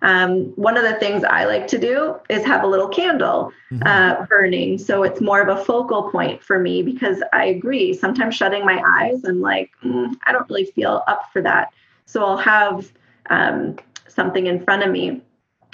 [0.00, 3.82] Um, one of the things I like to do is have a little candle mm-hmm.
[3.84, 4.78] uh, burning.
[4.78, 7.94] So it's more of a focal point for me because I agree.
[7.94, 11.72] Sometimes shutting my eyes, I'm like, mm, I don't really feel up for that.
[12.06, 12.92] So I'll have
[13.28, 13.74] um,
[14.06, 15.20] something in front of me.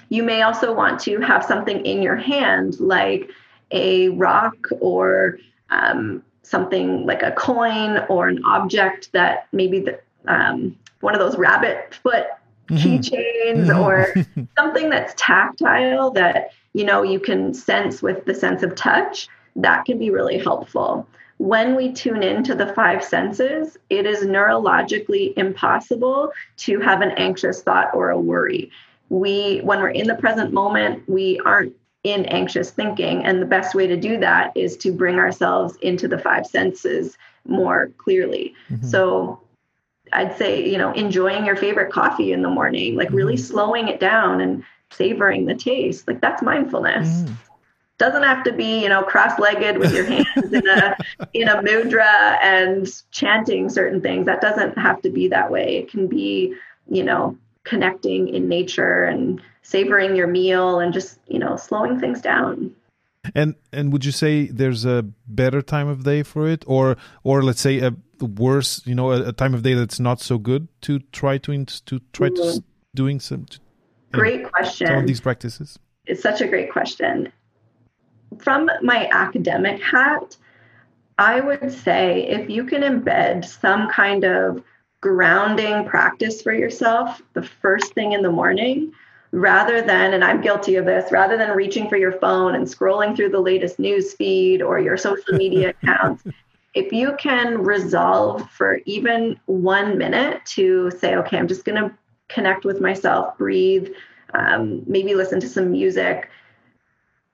[0.08, 3.30] You may also want to have something in your hand, like
[3.70, 5.38] a rock or
[5.70, 11.38] um, something like a coin or an object that maybe the, um, one of those
[11.38, 12.26] rabbit foot
[12.70, 13.80] keychains mm-hmm.
[13.80, 14.14] or
[14.58, 19.84] something that's tactile that you know you can sense with the sense of touch that
[19.84, 21.06] can be really helpful.
[21.38, 27.62] When we tune into the five senses it is neurologically impossible to have an anxious
[27.62, 28.70] thought or a worry.
[29.08, 33.74] We when we're in the present moment we aren't in anxious thinking and the best
[33.74, 38.86] way to do that is to bring ourselves into the five senses more clearly mm-hmm.
[38.86, 39.40] so
[40.12, 43.40] I'd say, you know, enjoying your favorite coffee in the morning, like really mm.
[43.40, 46.08] slowing it down and savoring the taste.
[46.08, 47.08] Like that's mindfulness.
[47.08, 47.34] Mm.
[47.98, 50.96] Doesn't have to be, you know, cross-legged with your hands in a
[51.34, 54.26] in a mudra and chanting certain things.
[54.26, 55.76] That doesn't have to be that way.
[55.76, 56.54] It can be,
[56.88, 59.40] you know, connecting in nature and
[59.70, 62.74] savoring your meal and just, you know, slowing things down.
[63.34, 67.42] And and would you say there's a better time of day for it, or or
[67.42, 70.68] let's say a worse, you know, a, a time of day that's not so good
[70.82, 72.58] to try to to try to mm-hmm.
[72.94, 73.44] doing some.
[73.44, 73.58] To,
[74.12, 74.86] great know, question.
[74.86, 75.78] Some of these practices.
[76.06, 77.30] It's such a great question.
[78.38, 80.36] From my academic hat,
[81.18, 84.64] I would say if you can embed some kind of
[85.02, 88.92] grounding practice for yourself the first thing in the morning
[89.32, 93.14] rather than, and I'm guilty of this, rather than reaching for your phone and scrolling
[93.14, 96.24] through the latest news feed or your social media accounts,
[96.74, 101.94] if you can resolve for even one minute to say, okay, I'm just going to
[102.28, 103.88] connect with myself, breathe,
[104.34, 106.28] um, maybe listen to some music.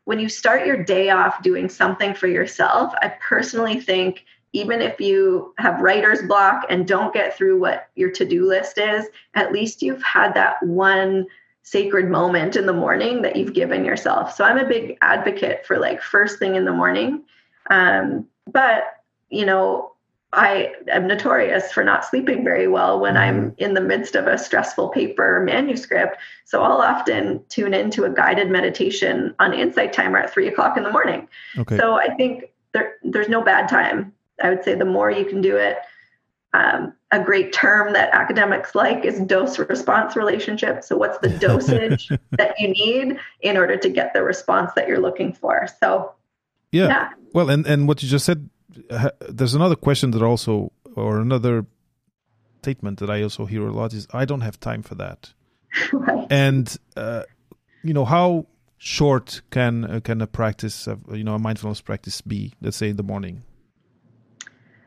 [0.05, 5.01] When you start your day off doing something for yourself, I personally think even if
[5.01, 9.83] you have writer's block and don't get through what your to-do list is, at least
[9.83, 11.27] you've had that one
[11.67, 14.33] sacred moment in the morning that you've given yourself.
[14.33, 17.25] So I'm a big advocate for like first thing in the morning.
[17.71, 18.85] Um, but
[19.31, 19.91] you know,
[20.33, 23.65] I am notorious for not sleeping very well when I'm mm-hmm.
[23.65, 26.19] in the midst of a stressful paper manuscript.
[26.45, 30.85] So I'll often tune into a guided meditation on Insight Timer at three o'clock in
[30.85, 31.27] the morning.
[31.59, 31.77] Okay.
[31.79, 32.45] So I think
[32.75, 34.13] there, there's no bad time.
[34.41, 35.79] I would say the more you can do it,
[36.53, 40.85] um, a great term that academics like is dose response relationship.
[40.85, 45.01] So, what's the dosage that you need in order to get the response that you're
[45.01, 45.69] looking for?
[45.81, 46.13] So,
[46.73, 46.89] yeah.
[46.89, 47.11] yeah.
[47.33, 48.49] Well, and, and what you just said,
[49.29, 51.67] there's another question that also, or another
[52.63, 55.33] statement that I also hear a lot is, I don't have time for that.
[55.93, 56.27] right.
[56.31, 57.23] And, uh,
[57.83, 58.47] you know, how
[58.79, 62.91] short can uh, can a practice of you know a mindfulness practice be let's say
[62.91, 63.43] in the morning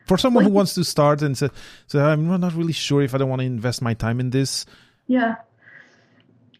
[0.10, 1.50] for someone who wants to start and say,
[1.86, 4.66] so I'm not really sure if I don't want to invest my time in this.
[5.06, 5.36] Yeah.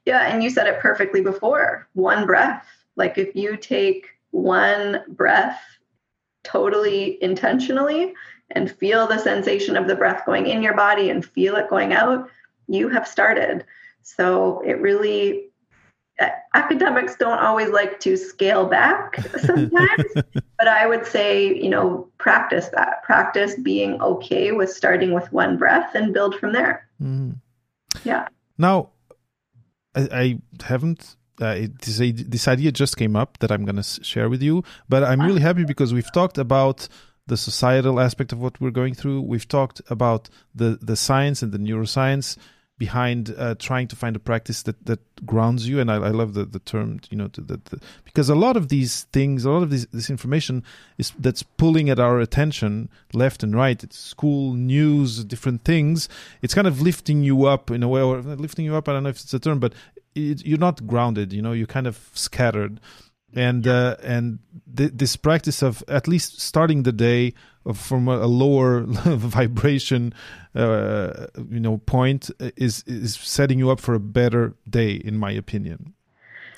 [0.06, 0.32] Yeah.
[0.32, 2.66] And you said it perfectly before one breath.
[2.96, 5.60] Like if you take one breath
[6.44, 8.14] totally intentionally
[8.52, 11.92] and feel the sensation of the breath going in your body and feel it going
[11.92, 12.30] out,
[12.68, 13.66] you have started.
[14.04, 15.49] So it really
[16.54, 20.04] academics don't always like to scale back sometimes
[20.34, 23.02] but i would say you know practice that.
[23.04, 26.88] Practice being okay with starting with one breath and build from there.
[27.02, 27.38] Mm.
[28.04, 28.28] yeah.
[28.58, 28.90] Now
[29.96, 31.98] i, I haven't uh, this,
[32.28, 35.40] this idea just came up that i'm going to share with you but i'm really
[35.40, 36.90] happy because we've talked about
[37.30, 39.22] the societal aspect of what we're going through.
[39.22, 42.38] We've talked about the the science and the neuroscience
[42.80, 45.80] behind uh, trying to find a practice that, that grounds you.
[45.80, 48.70] And I, I love the, the term, you know, the, the, because a lot of
[48.70, 50.64] these things, a lot of this, this information
[50.98, 53.84] is that's pulling at our attention left and right.
[53.84, 56.10] It's school, news, different things.
[56.42, 58.90] It's kind of lifting you up in a way, or lifting you up.
[58.90, 59.74] I don't know if it's a term, but
[60.16, 61.34] it, you're not grounded.
[61.34, 62.80] You know, you're kind of scattered
[63.36, 64.40] and uh, and
[64.76, 67.34] th- this practice of at least starting the day
[67.74, 70.14] from a, lower vibration
[70.56, 75.32] uh, you know point is is setting you up for a better day in my
[75.32, 75.94] opinion.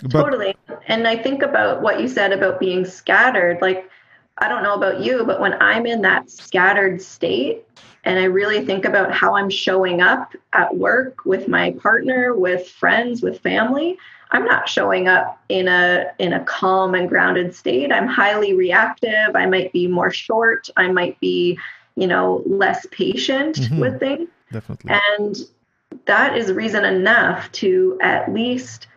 [0.03, 0.55] But, totally.
[0.87, 3.61] And i think about what you said about being scattered.
[3.61, 3.89] Like
[4.37, 7.65] i don't know about you but when i'm in that scattered state
[8.05, 12.67] and i really think about how i'm showing up at work with my partner with
[12.67, 13.97] friends with family
[14.31, 17.91] I'm not showing up in a in a calm and grounded state.
[17.91, 19.35] I'm highly reactive.
[19.35, 20.69] I might be more short.
[20.77, 21.59] I might be,
[21.95, 23.79] you know, less patient mm-hmm.
[23.79, 24.29] with things.
[24.51, 24.91] Definitely.
[24.91, 25.37] And
[26.05, 28.87] that is reason enough to at least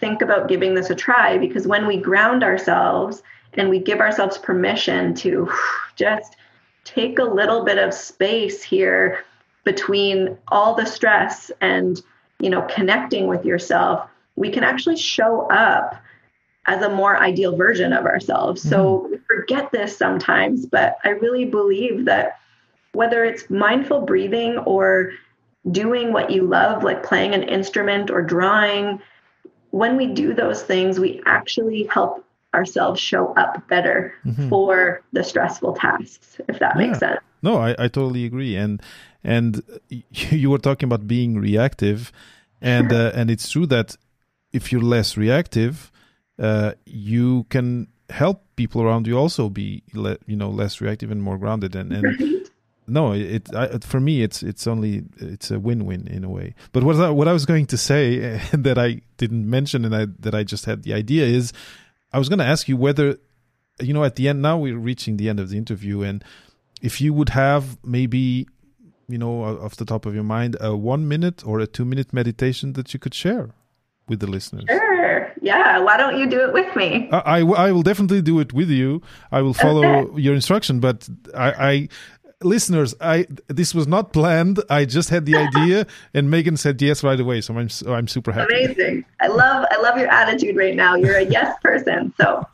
[0.00, 3.22] think about giving this a try because when we ground ourselves
[3.54, 5.50] and we give ourselves permission to
[5.96, 6.36] just
[6.84, 9.24] take a little bit of space here
[9.64, 12.02] between all the stress and
[12.40, 15.96] you know connecting with yourself we can actually show up
[16.66, 18.60] as a more ideal version of ourselves.
[18.60, 18.70] Mm-hmm.
[18.70, 22.38] So we forget this sometimes, but I really believe that
[22.92, 25.12] whether it's mindful breathing or
[25.70, 29.00] doing what you love, like playing an instrument or drawing,
[29.70, 32.24] when we do those things, we actually help
[32.54, 34.48] ourselves show up better mm-hmm.
[34.48, 36.86] for the stressful tasks, if that yeah.
[36.86, 37.20] makes sense.
[37.42, 38.56] No, I, I totally agree.
[38.56, 38.82] And
[39.22, 39.62] and
[40.10, 42.12] you were talking about being reactive,
[42.60, 43.96] and uh, and it's true that
[44.52, 45.90] if you're less reactive,
[46.38, 51.22] uh, you can help people around you also be le- you know less reactive and
[51.22, 52.48] more grounded and, and
[52.86, 56.54] no it I, for me it's it's only it's a win-win in a way.
[56.72, 60.06] But what I, what I was going to say that I didn't mention and I,
[60.20, 61.52] that I just had the idea is
[62.12, 63.18] I was going to ask you whether
[63.80, 66.24] you know at the end now we're reaching the end of the interview and
[66.80, 68.46] if you would have maybe
[69.08, 72.12] you know off the top of your mind a one minute or a two minute
[72.12, 73.50] meditation that you could share
[74.08, 74.64] with the listeners?
[74.68, 75.32] Sure.
[75.42, 75.78] Yeah.
[75.78, 77.08] Why don't you do it with me?
[77.12, 79.02] I, I, I will definitely do it with you.
[79.32, 80.20] I will follow okay.
[80.20, 81.88] your instruction, but I, I
[82.42, 84.60] listeners, I this was not planned.
[84.70, 87.40] I just had the idea, and Megan said yes right away.
[87.40, 88.64] So I'm so I'm super happy.
[88.64, 89.04] Amazing!
[89.20, 90.94] I love I love your attitude right now.
[90.94, 92.12] You're a yes person.
[92.20, 92.46] So,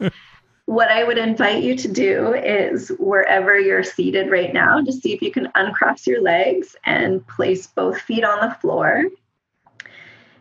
[0.66, 5.12] what I would invite you to do is wherever you're seated right now, just see
[5.12, 9.04] if you can uncross your legs and place both feet on the floor.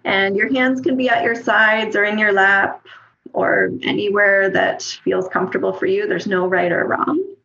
[0.04, 2.86] And your hands can be at your sides or in your lap
[3.34, 6.08] or anywhere that feels comfortable for you.
[6.08, 7.36] There's no right or wrong.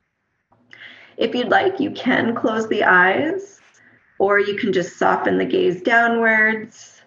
[1.17, 3.61] If you'd like, you can close the eyes,
[4.19, 7.01] or you can just soften the gaze downwards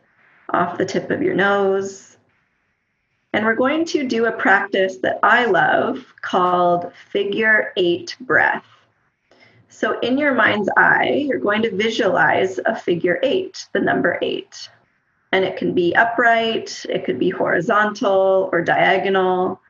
[0.49, 2.17] off the tip of your nose.
[3.33, 8.65] And we're going to do a practice that I love called figure eight breath.
[9.67, 14.69] So, in your mind's eye, you're going to visualize a figure eight, the number eight.
[15.31, 19.61] And it can be upright, it could be horizontal or diagonal.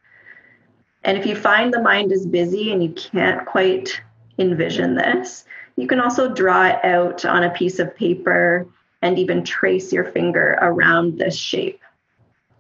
[1.04, 4.02] And if you find the mind is busy and you can't quite
[4.38, 5.46] envision this,
[5.76, 8.68] you can also draw it out on a piece of paper
[9.02, 11.82] and even trace your finger around this shape.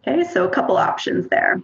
[0.07, 1.61] Okay, so a couple options there.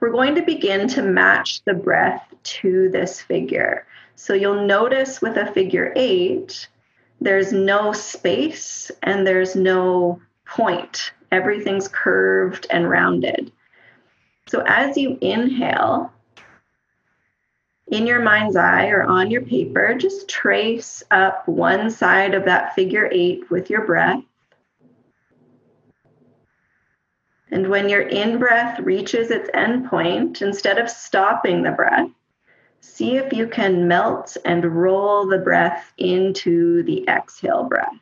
[0.00, 3.86] We're going to begin to match the breath to this figure.
[4.16, 6.68] So you'll notice with a figure eight,
[7.20, 11.12] there's no space and there's no point.
[11.32, 13.52] Everything's curved and rounded.
[14.48, 16.12] So as you inhale,
[17.88, 22.74] in your mind's eye or on your paper, just trace up one side of that
[22.74, 24.22] figure eight with your breath.
[27.50, 32.10] And when your in breath reaches its end point, instead of stopping the breath,
[32.80, 37.98] see if you can melt and roll the breath into the exhale breath.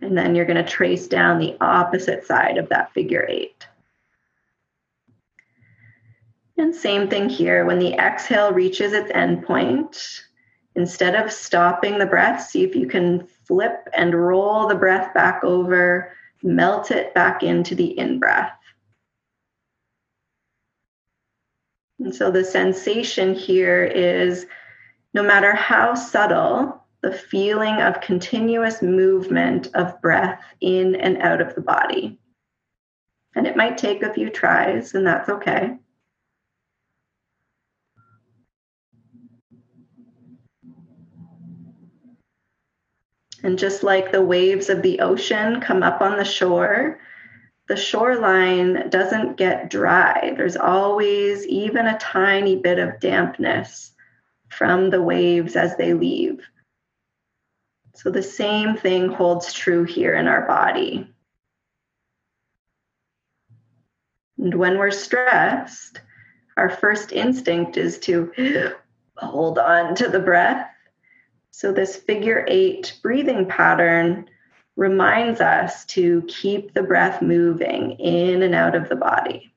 [0.00, 3.66] And then you're going to trace down the opposite side of that figure eight.
[6.58, 7.64] And same thing here.
[7.64, 10.22] When the exhale reaches its end point,
[10.74, 15.44] instead of stopping the breath, see if you can flip and roll the breath back
[15.44, 16.12] over,
[16.42, 18.52] melt it back into the in breath.
[21.98, 24.46] And so the sensation here is
[25.14, 31.54] no matter how subtle, the feeling of continuous movement of breath in and out of
[31.54, 32.18] the body.
[33.34, 35.76] And it might take a few tries, and that's okay.
[43.42, 46.98] And just like the waves of the ocean come up on the shore,
[47.68, 50.34] the shoreline doesn't get dry.
[50.36, 53.92] There's always even a tiny bit of dampness
[54.48, 56.40] from the waves as they leave.
[57.94, 61.12] So the same thing holds true here in our body.
[64.38, 66.00] And when we're stressed,
[66.56, 68.76] our first instinct is to
[69.16, 70.68] hold on to the breath
[71.56, 74.28] so, this figure eight breathing pattern
[74.76, 79.50] reminds us to keep the breath moving in and out of the body.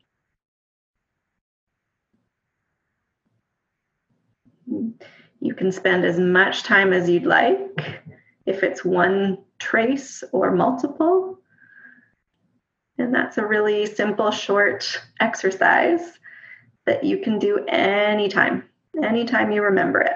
[5.42, 7.60] You can spend as much time as you'd like,
[8.46, 11.40] if it's one trace or multiple.
[12.98, 16.02] And that's a really simple, short exercise
[16.86, 18.64] that you can do anytime,
[19.02, 20.14] anytime you remember it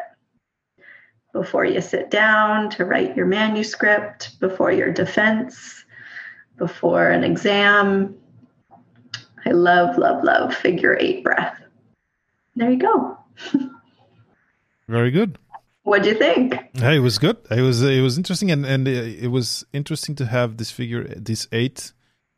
[1.34, 5.84] before you sit down to write your manuscript, before your defense,
[6.57, 8.15] before an exam.
[9.45, 11.59] I love, love, love figure eight breath.
[12.55, 13.17] There you go.
[14.88, 15.38] Very good.
[15.81, 16.53] What'd you think?
[16.75, 17.38] Hey, it was good.
[17.51, 21.47] It was it was interesting, and and it was interesting to have this figure, this
[21.51, 21.91] eight,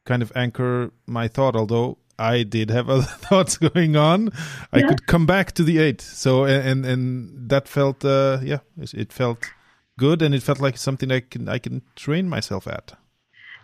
[0.05, 1.55] kind of anchor my thought.
[1.55, 4.31] Although I did have other thoughts going on.
[4.71, 6.01] I could come back to the eight.
[6.01, 9.49] So and and that felt uh, yeah, it felt
[9.97, 12.93] good, and it felt like something I can I can train myself at.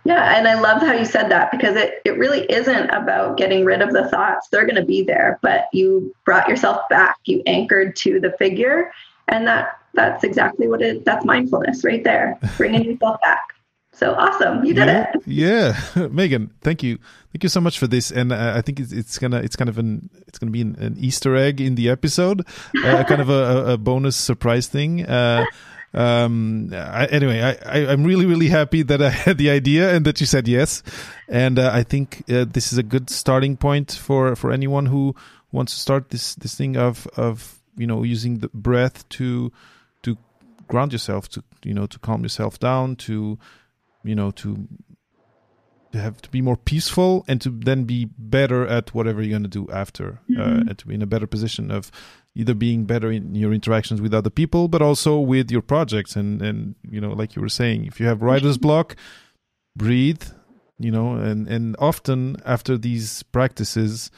[0.03, 3.63] Yeah, and I love how you said that because it, it really isn't about getting
[3.63, 4.47] rid of the thoughts.
[4.49, 7.17] They're going to be there, but you brought yourself back.
[7.25, 8.91] You anchored to the figure,
[9.27, 11.05] and that that's exactly what it.
[11.05, 13.53] That's mindfulness right there, bringing yourself back.
[13.93, 15.21] So awesome, you did yeah, it.
[15.27, 16.97] Yeah, Megan, thank you,
[17.33, 18.09] thank you so much for this.
[18.09, 20.75] And uh, I think it's, it's, gonna, it's kind of an, it's gonna be an,
[20.79, 22.45] an Easter egg in the episode,
[22.83, 25.05] uh, kind of a, a, bonus surprise thing.
[25.05, 25.45] Uh,
[25.93, 30.05] um, I, anyway, I, I, am really, really happy that I had the idea and
[30.05, 30.83] that you said yes.
[31.27, 35.15] And uh, I think uh, this is a good starting point for for anyone who
[35.51, 39.51] wants to start this this thing of of you know using the breath to
[40.03, 40.17] to
[40.67, 43.37] ground yourself, to you know to calm yourself down, to
[44.03, 44.67] you know to
[45.91, 49.43] to have to be more peaceful and to then be better at whatever you're going
[49.43, 50.41] to do after uh, mm-hmm.
[50.41, 51.91] uh, and to be in a better position of
[52.33, 56.41] either being better in your interactions with other people but also with your projects and
[56.41, 58.95] and you know like you were saying if you have writer's block
[59.75, 60.23] breathe
[60.79, 64.11] you know and and often after these practices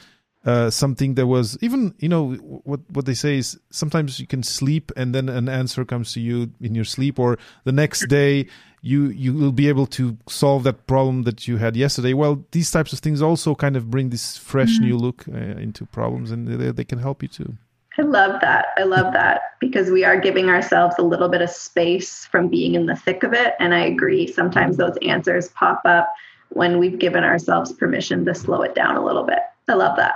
[0.46, 4.44] uh, something that was even you know what what they say is sometimes you can
[4.44, 8.46] sleep and then an answer comes to you in your sleep or the next day
[8.86, 12.70] you you will be able to solve that problem that you had yesterday well these
[12.70, 14.90] types of things also kind of bring this fresh mm-hmm.
[14.90, 17.58] new look uh, into problems and they, they can help you too
[17.98, 18.68] I love that.
[18.76, 22.74] I love that because we are giving ourselves a little bit of space from being
[22.74, 23.54] in the thick of it.
[23.60, 24.26] And I agree.
[24.26, 26.12] Sometimes those answers pop up
[26.50, 29.40] when we've given ourselves permission to slow it down a little bit.
[29.68, 30.16] I love that.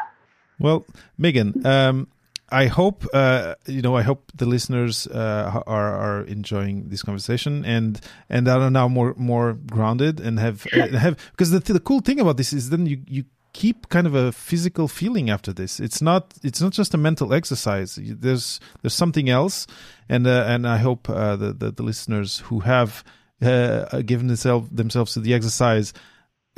[0.60, 0.86] Well,
[1.20, 2.08] Megan, um,
[2.50, 3.96] I hope uh, you know.
[3.96, 9.14] I hope the listeners uh, are are enjoying this conversation and and are now more
[9.18, 12.86] more grounded and have uh, have because the the cool thing about this is then
[12.86, 15.80] you you keep kind of a physical feeling after this.
[15.80, 18.00] It's not it's not just a mental exercise.
[18.02, 19.68] There's there's something else,
[20.08, 23.04] and uh, and I hope uh, the, the, the listeners who have
[23.42, 25.92] uh, given themselves themselves to the exercise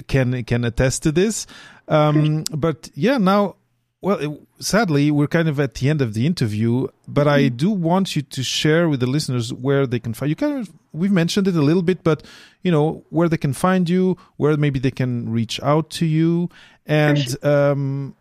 [0.07, 1.47] can can attest to this.
[1.87, 3.55] Um, but yeah, now
[4.01, 7.35] well, sadly, we're kind of at the end of the interview, but mm-hmm.
[7.35, 10.37] I do want you to share with the listeners where they can find you.
[10.37, 12.25] Kind of, we've mentioned it a little bit, but
[12.61, 16.49] you know where they can find you, where maybe they can reach out to you,
[16.85, 18.15] and um,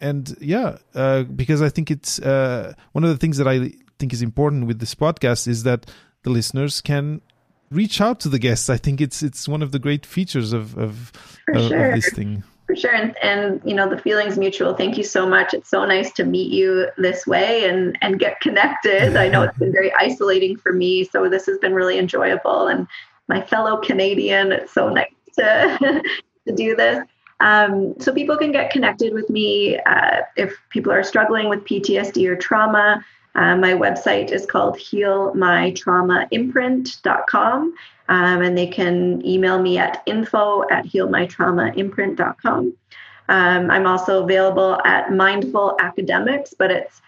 [0.00, 4.12] and yeah, uh, because I think it's uh, one of the things that I think
[4.12, 5.90] is important with this podcast is that
[6.22, 7.22] the listeners can
[7.72, 8.70] reach out to the guests.
[8.70, 11.12] I think it's it's one of the great features of of,
[11.52, 11.86] of, sure.
[11.86, 12.44] of this thing.
[12.66, 12.94] For sure.
[12.94, 14.74] And, and, you know, the feeling's mutual.
[14.74, 15.52] Thank you so much.
[15.52, 19.16] It's so nice to meet you this way and, and get connected.
[19.16, 21.04] I know it's been very isolating for me.
[21.04, 22.68] So this has been really enjoyable.
[22.68, 22.86] And
[23.28, 26.02] my fellow Canadian, it's so nice to,
[26.48, 27.04] to do this.
[27.40, 32.26] Um, so people can get connected with me uh, if people are struggling with PTSD
[32.26, 33.04] or trauma.
[33.34, 37.74] Uh, my website is called healmytraumaimprint.com.
[38.08, 42.74] Um, and they can email me at info at healmytraumaimprint.com.
[43.28, 47.00] Um, I'm also available at Mindful Academics, but it's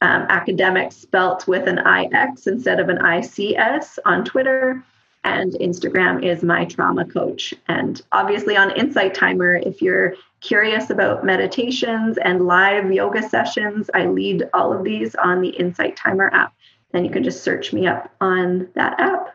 [0.00, 4.82] um, academics spelt with an IX instead of an ICS on Twitter.
[5.22, 7.54] And Instagram is my trauma coach.
[7.68, 14.06] And obviously on Insight Timer, if you're curious about meditations and live yoga sessions, I
[14.06, 16.52] lead all of these on the Insight Timer app.
[16.92, 19.34] And you can just search me up on that app.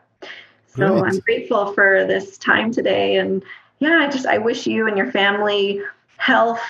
[0.68, 3.16] So I'm grateful for this time today.
[3.16, 3.43] And
[3.80, 5.82] yeah, I just, I wish you and your family
[6.18, 6.62] health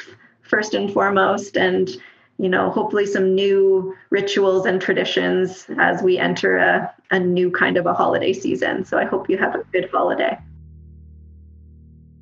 [0.44, 1.58] first and foremost.
[1.58, 1.90] And,
[2.38, 7.76] you know, hopefully some new rituals and traditions as we enter a, a new kind
[7.76, 8.86] of a holiday season.
[8.86, 10.38] So I hope you have a good holiday.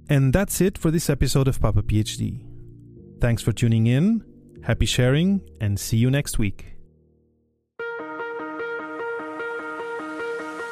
[0.10, 2.46] And that's it for this episode of Papa PhD.
[3.20, 4.24] Thanks for tuning in.
[4.64, 6.76] Happy sharing and see you next week.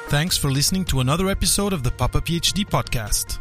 [0.07, 3.39] Thanks for listening to another episode of the Papa PhD podcast.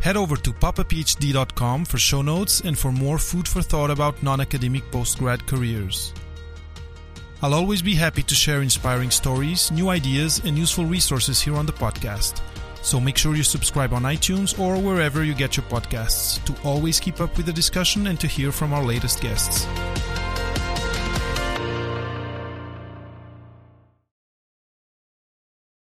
[0.00, 4.40] Head over to papaphd.com for show notes and for more food for thought about non
[4.40, 6.12] academic postgrad careers.
[7.40, 11.66] I'll always be happy to share inspiring stories, new ideas, and useful resources here on
[11.66, 12.40] the podcast.
[12.82, 17.00] So make sure you subscribe on iTunes or wherever you get your podcasts to always
[17.00, 19.66] keep up with the discussion and to hear from our latest guests.